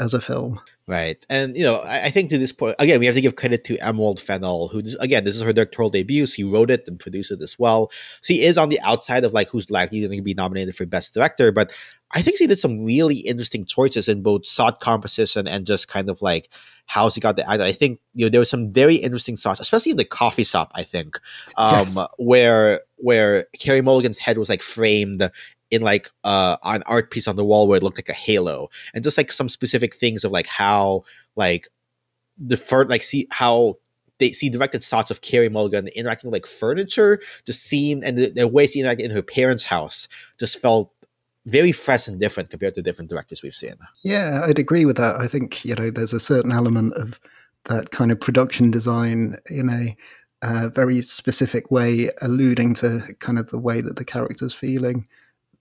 [0.00, 0.60] as a film.
[0.88, 1.24] Right.
[1.28, 3.64] And, you know, I, I, think to this point, again, we have to give credit
[3.64, 6.26] to Emerald Fennell, who, this, again, this is her directorial debut.
[6.26, 7.90] She wrote it and produced it as well.
[8.22, 11.12] She is on the outside of like who's likely going to be nominated for Best
[11.12, 11.72] Director, but
[12.12, 16.08] I think she did some really interesting choices in both shot composition and just kind
[16.08, 16.50] of like
[16.86, 19.90] how she got the I think, you know, there was some very interesting shots, especially
[19.90, 21.18] in the coffee shop, I think,
[21.56, 22.06] um, yes.
[22.18, 25.28] where where Carey Mulligan's head was like framed
[25.70, 28.68] in like uh an art piece on the wall where it looked like a halo
[28.94, 31.02] and just like some specific things of like how
[31.34, 31.68] like
[32.38, 33.76] the first like see how
[34.18, 38.30] they see directed shots of Carey Mulligan interacting with like furniture just seemed and the,
[38.30, 40.08] the way she interacted in her parents' house
[40.38, 40.90] just felt
[41.44, 43.74] very fresh and different compared to different directors we've seen.
[44.02, 45.16] Yeah, I'd agree with that.
[45.16, 47.20] I think you know there's a certain element of
[47.64, 49.96] that kind of production design in a
[50.42, 55.06] uh, very specific way, alluding to kind of the way that the character's feeling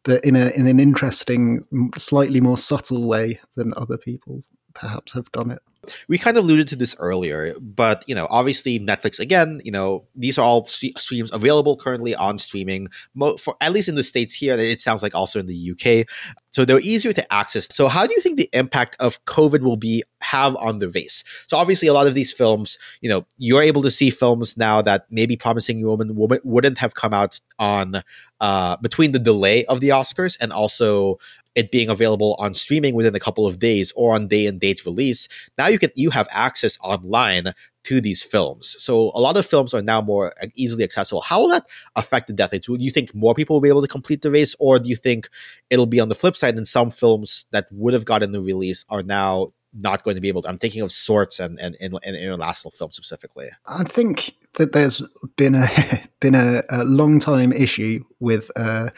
[0.06, 1.66] but in a in an interesting,
[1.97, 4.43] slightly more subtle way than other people
[4.76, 5.60] perhaps have done it.
[6.08, 9.62] We kind of alluded to this earlier, but you know, obviously Netflix again.
[9.64, 13.88] You know, these are all st- streams available currently on streaming, mo- for at least
[13.88, 14.56] in the states here.
[14.56, 16.08] It sounds like also in the UK,
[16.51, 17.68] so they're easier to access.
[17.72, 21.24] So, how do you think the impact of COVID will be have on the race?
[21.47, 24.82] So, obviously, a lot of these films, you know, you're able to see films now
[24.82, 28.01] that maybe Promising Woman wouldn't have come out on
[28.41, 31.17] uh, between the delay of the Oscars and also
[31.55, 34.86] it being available on streaming within a couple of days or on day and date
[34.86, 35.27] release
[35.57, 37.53] now you can you have access online
[37.86, 38.75] to these films.
[38.79, 41.21] So a lot of films are now more easily accessible.
[41.21, 42.61] How will that affect the death race?
[42.65, 44.95] Do you think more people will be able to complete the race or do you
[44.95, 45.29] think
[45.69, 48.86] it'll be on the flip side and some films that would have gotten the release
[48.89, 50.49] are now not going to be able to.
[50.49, 53.49] I'm thinking of shorts and and, and, and international film specifically.
[53.67, 55.01] I think that there's
[55.36, 55.67] been a
[56.19, 58.89] been a, a long time issue with uh,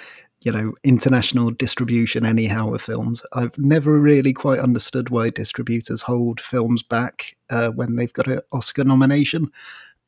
[0.41, 3.21] you know, international distribution anyhow of films.
[3.34, 8.41] I've never really quite understood why distributors hold films back uh, when they've got an
[8.51, 9.51] Oscar nomination.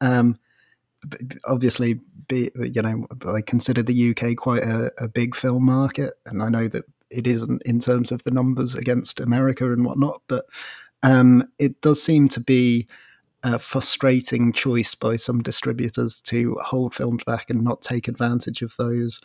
[0.01, 0.38] Um,
[1.45, 6.43] obviously, be, you know, I consider the UK quite a, a big film market, and
[6.43, 10.45] I know that it isn't in terms of the numbers against America and whatnot, but
[11.03, 12.88] um, it does seem to be
[13.43, 18.76] a frustrating choice by some distributors to hold films back and not take advantage of
[18.78, 19.22] those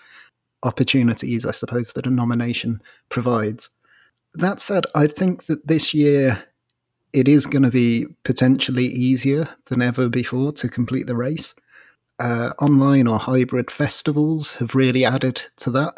[0.62, 3.70] opportunities, I suppose, that a nomination provides.
[4.34, 6.44] That said, I think that this year
[7.12, 11.54] it is going to be potentially easier than ever before to complete the race.
[12.20, 15.94] Uh, online or hybrid festivals have really added to that,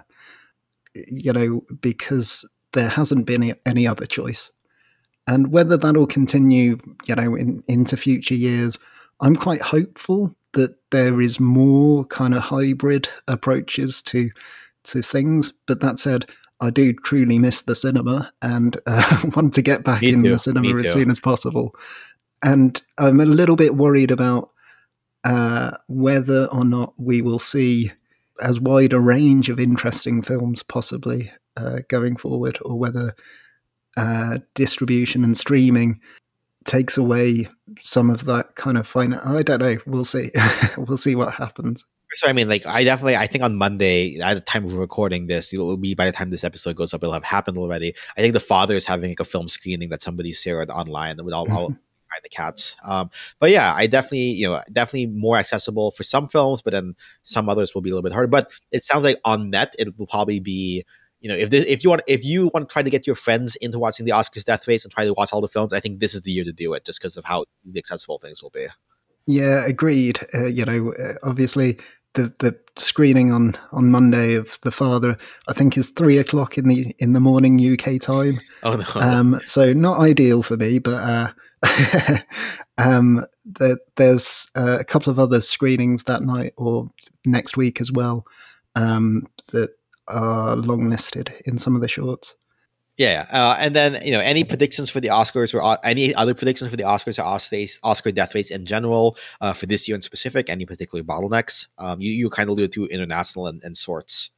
[1.11, 4.51] you know, because there hasn't been any other choice.
[5.27, 8.79] And whether that'll continue, you know, in, into future years,
[9.21, 14.31] I'm quite hopeful that there is more kind of hybrid approaches to
[14.85, 15.53] to things.
[15.67, 16.27] But that said,
[16.61, 20.31] I do truly miss the cinema and uh, want to get back Me in too.
[20.31, 21.75] the cinema as soon as possible.
[22.43, 24.51] And I'm a little bit worried about
[25.25, 27.91] uh, whether or not we will see
[28.41, 33.15] as wide a range of interesting films possibly uh, going forward, or whether
[33.97, 36.01] uh, distribution and streaming
[36.65, 37.49] takes away
[37.81, 39.15] some of that kind of fine.
[39.15, 39.79] I don't know.
[39.87, 40.31] We'll see.
[40.77, 41.85] we'll see what happens.
[42.13, 45.27] So I mean, like, I definitely, I think on Monday, at the time of recording
[45.27, 47.95] this, it'll be by the time this episode goes up, it'll have happened already.
[48.17, 51.35] I think the father is having like a film screening that somebody shared online with
[51.35, 51.77] all, all
[52.23, 52.77] the cats.
[52.85, 56.95] Um, but yeah, I definitely, you know, definitely more accessible for some films, but then
[57.23, 58.29] some others will be a little bit harder.
[58.29, 60.85] But it sounds like on net, it will probably be
[61.21, 63.17] you know, if this, if you want if you want to try to get your
[63.17, 65.81] friends into watching the Oscars Death Race and try to watch all the films, I
[65.81, 67.47] think this is the year to do it, just because of how
[67.77, 68.67] accessible things will be.
[69.27, 70.21] Yeah, agreed.
[70.35, 71.79] Uh, you know, uh, obviously
[72.15, 75.17] the the screening on on Monday of the Father,
[75.49, 78.41] I think, is three o'clock in the in the morning UK time.
[78.63, 79.01] Oh no!
[79.01, 81.31] Um, so not ideal for me, but uh,
[82.79, 86.91] um, the, there's uh, a couple of other screenings that night or
[87.25, 88.27] next week as well
[88.75, 89.71] um, that
[90.09, 92.35] are long listed in some of the shorts.
[92.97, 96.33] Yeah, uh, and then you know any predictions for the Oscars or uh, any other
[96.33, 99.97] predictions for the Oscars or Oscars, Oscar death race in general uh, for this year
[99.97, 100.49] in specific?
[100.49, 101.69] Any particular bottlenecks?
[101.77, 104.31] Um, you you kind of alluded to international and, and shorts.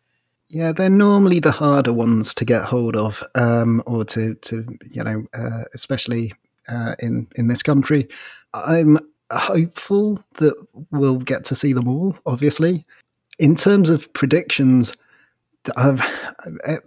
[0.50, 5.04] Yeah, they're normally the harder ones to get hold of, um, or to to you
[5.04, 6.32] know, uh, especially
[6.68, 8.08] uh, in in this country.
[8.54, 8.98] I'm
[9.32, 10.54] hopeful that
[10.90, 12.16] we'll get to see them all.
[12.26, 12.84] Obviously,
[13.38, 14.94] in terms of predictions
[15.76, 16.02] I've,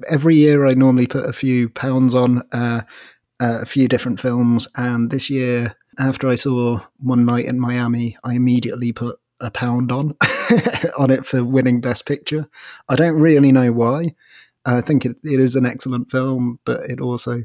[0.09, 2.81] every year I normally put a few pounds on uh,
[3.39, 8.17] uh, a few different films, and this year, after I saw One Night in Miami,
[8.23, 10.15] I immediately put a pound on
[10.97, 12.47] on it for winning Best Picture.
[12.87, 14.15] I don't really know why.
[14.63, 17.43] I think it, it is an excellent film, but it also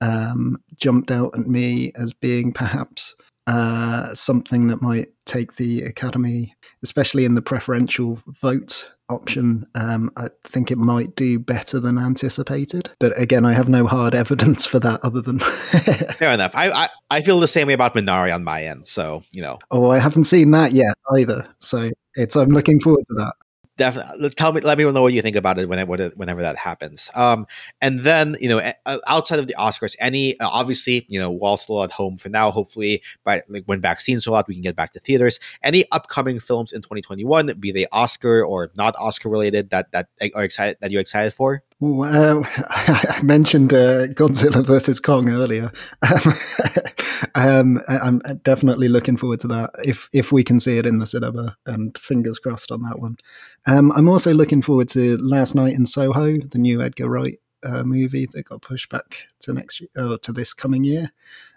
[0.00, 3.14] um, jumped out at me as being perhaps
[3.46, 10.28] uh, something that might take the Academy, especially in the preferential vote option, um, I
[10.44, 12.90] think it might do better than anticipated.
[13.00, 15.38] But again, I have no hard evidence for that other than.
[16.18, 16.54] Fair enough.
[16.54, 18.84] I, I, I feel the same way about Minari on my end.
[18.84, 19.58] So, you know.
[19.70, 21.46] Oh, I haven't seen that yet either.
[21.58, 23.34] So it's I'm looking forward to that
[23.80, 27.10] definitely tell me let me know what you think about it whenever whenever that happens.
[27.14, 27.46] Um
[27.80, 28.72] and then you know
[29.06, 32.50] outside of the oscars any uh, obviously you know while still at home for now
[32.50, 35.40] hopefully by like when vaccines are out we can get back to theaters.
[35.62, 40.44] Any upcoming films in 2021 be they oscar or not oscar related that that are
[40.44, 45.72] excited that you're excited for well, I mentioned uh, Godzilla versus Kong earlier.
[47.34, 51.06] Um, I'm definitely looking forward to that if if we can see it in the
[51.06, 53.18] cinema, and fingers crossed on that one.
[53.66, 57.82] Um, I'm also looking forward to Last Night in Soho, the new Edgar Wright uh,
[57.82, 61.12] movie that got pushed back to next year, uh, to this coming year.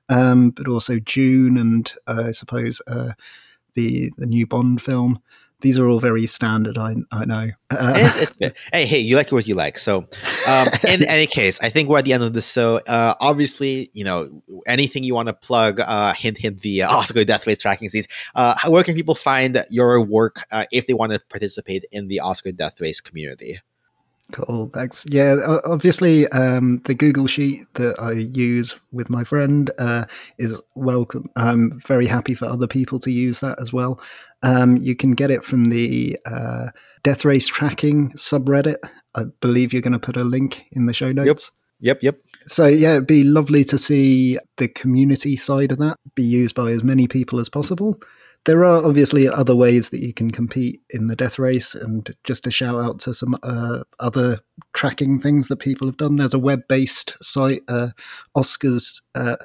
[0.09, 3.13] Um, but also Dune and uh, I suppose uh,
[3.73, 5.21] the the new Bond film
[5.63, 6.77] these are all very standard.
[6.77, 7.47] I I know.
[7.71, 9.77] Uh, it's, it's hey, hey, you like what you like.
[9.79, 9.99] So,
[10.47, 12.45] um, in any case, I think we're at the end of this.
[12.45, 16.89] So, uh, obviously, you know, anything you want to plug, uh, hint, hint, the uh,
[16.97, 18.07] Oscar Death Race tracking sheets.
[18.35, 22.19] Uh, where can people find your work uh, if they want to participate in the
[22.19, 23.57] Oscar Death Race community?
[24.33, 25.05] Cool, thanks.
[25.07, 30.05] Yeah, obviously, um, the Google Sheet that I use with my friend uh,
[30.39, 31.29] is welcome.
[31.35, 34.01] I'm very happy for other people to use that as well.
[34.41, 36.69] Um, you can get it from the uh,
[37.03, 38.77] Death Race Tracking subreddit.
[39.13, 41.51] I believe you're going to put a link in the show notes.
[41.79, 42.23] Yep, yep, yep.
[42.47, 46.71] So, yeah, it'd be lovely to see the community side of that be used by
[46.71, 48.01] as many people as possible.
[48.45, 52.45] There are obviously other ways that you can compete in the death race, and just
[52.45, 54.39] a shout out to some uh, other
[54.73, 56.17] tracking things that people have done.
[56.17, 57.89] There's a web based site, uh,
[58.35, 59.37] Oscars uh,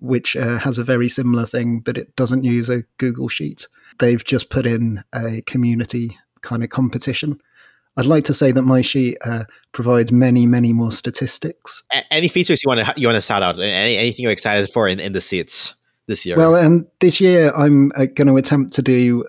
[0.00, 3.68] which uh, has a very similar thing, but it doesn't use a Google Sheet.
[3.98, 7.38] They've just put in a community kind of competition.
[7.96, 11.82] I'd like to say that my sheet uh, provides many, many more statistics.
[12.10, 13.58] Any features you want to you want to shout out?
[13.58, 15.74] Any, anything you're excited for in, in the sheets?
[16.10, 16.36] This year?
[16.36, 19.22] Well, um, this year I'm uh, going to attempt to do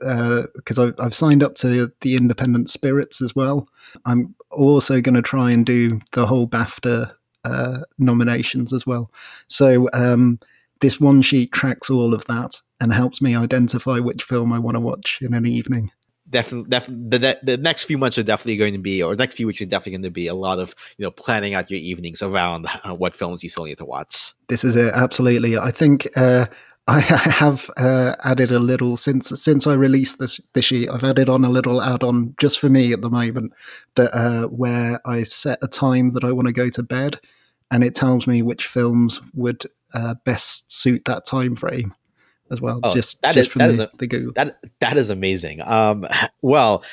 [0.55, 3.69] because uh, I've, I've, signed up to the Independent Spirits as well.
[4.05, 7.13] I'm also going to try and do the whole BAFTA
[7.45, 9.09] uh, nominations as well.
[9.47, 10.39] So um,
[10.81, 14.75] this one sheet tracks all of that and helps me identify which film I want
[14.75, 15.91] to watch in an evening
[16.31, 19.45] definitely, definitely the, the next few months are definitely going to be, or next few
[19.45, 22.21] weeks are definitely going to be a lot of you know planning out your evenings
[22.21, 24.33] around uh, what films you still need to watch.
[24.47, 25.57] This is it, absolutely.
[25.57, 26.47] I think uh,
[26.95, 30.89] I have uh, added a little since since I released this the sheet.
[30.89, 33.53] I've added on a little add-on just for me at the moment,
[33.95, 37.19] but uh, where I set a time that I want to go to bed,
[37.71, 39.63] and it tells me which films would
[39.93, 41.95] uh, best suit that time frame
[42.51, 42.81] as well.
[42.83, 44.33] Oh, just just is, from the, a, the Google.
[44.33, 45.61] That that is amazing.
[45.61, 46.05] Um,
[46.41, 46.83] well,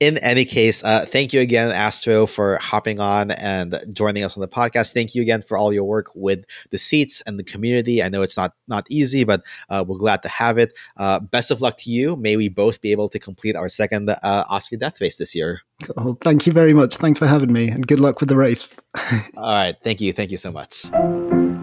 [0.00, 4.40] in any case, uh, thank you again, Astro, for hopping on and joining us on
[4.40, 4.92] the podcast.
[4.92, 8.02] Thank you again for all your work with the sheets and the community.
[8.02, 10.76] I know it's not not easy, but uh, we're glad to have it.
[10.96, 12.16] Uh, best of luck to you.
[12.16, 15.62] May we both be able to complete our second uh, Oscar Death Race this year.
[15.96, 16.96] Oh, thank you very much.
[16.96, 18.68] Thanks for having me, and good luck with the race.
[19.36, 20.90] all right, thank you, thank you so much.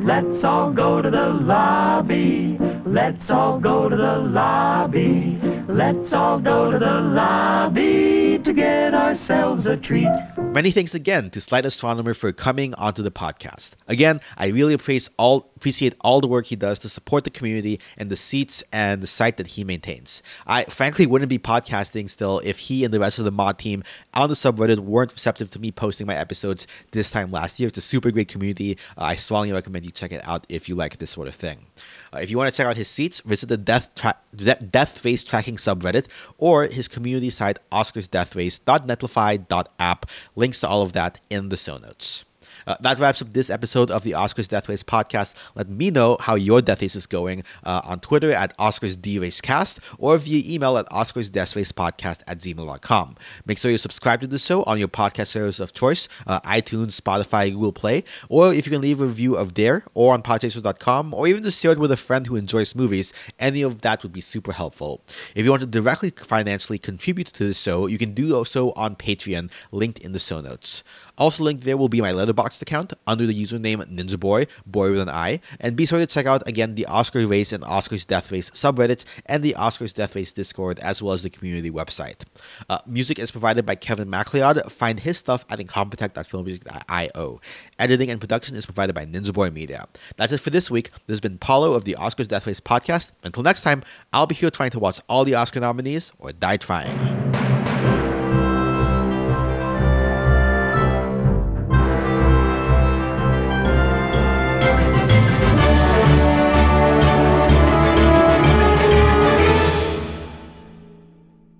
[0.03, 2.57] Let's all go to the lobby.
[2.85, 5.39] Let's all go to the lobby.
[5.69, 10.09] Let's all go to the lobby to get ourselves a treat.
[10.37, 13.71] Many thanks again to Slight Astronomer for coming onto the podcast.
[13.87, 17.79] Again, I really appreciate all appreciate all the work he does to support the community
[17.97, 20.21] and the sheets and the site that he maintains.
[20.45, 23.83] I frankly wouldn't be podcasting still if he and the rest of the mod team
[24.13, 27.69] on the subreddit weren't receptive to me posting my episodes this time last year.
[27.69, 28.77] It's a super great community.
[28.97, 31.65] Uh, I strongly recommend you check it out if you like this sort of thing.
[32.13, 35.23] Uh, if you want to check out his sheets, visit the Death, tra- Death Race
[35.23, 36.05] Tracking subreddit
[36.37, 40.05] or his community site, oscarsdeathrace.netlify.app.
[40.35, 42.25] Links to all of that in the show notes.
[42.67, 45.33] Uh, that wraps up this episode of the Oscars Death Race podcast.
[45.55, 50.17] Let me know how your Death Race is going uh, on Twitter at OscarsDRaceCast or
[50.17, 53.15] via email at OscarsDeathRacePodcast at gmail.com.
[53.45, 56.99] Make sure you subscribe to the show on your podcast service of choice, uh, iTunes,
[56.99, 61.13] Spotify, Google Play, or if you can leave a review of there or on podchaser.com
[61.13, 64.13] or even just share it with a friend who enjoys movies, any of that would
[64.13, 65.01] be super helpful.
[65.35, 68.95] If you want to directly financially contribute to the show, you can do so on
[68.95, 70.83] Patreon, linked in the show notes.
[71.17, 75.09] Also linked there will be my Letterboxd account under the username NinjaBoy, boy with an
[75.09, 78.49] I, and be sure to check out again the Oscar Race and Oscars Death Race
[78.51, 82.23] subreddits and the Oscars Death Race Discord as well as the community website.
[82.69, 84.71] Uh, music is provided by Kevin MacLeod.
[84.71, 87.41] Find his stuff at incompetech.filmmusic.io.
[87.79, 89.87] Editing and production is provided by NinjaBoy Media.
[90.17, 90.91] That's it for this week.
[91.07, 93.11] This has been Paulo of the Oscars Death Race podcast.
[93.23, 96.57] Until next time, I'll be here trying to watch all the Oscar nominees or die
[96.57, 97.62] trying.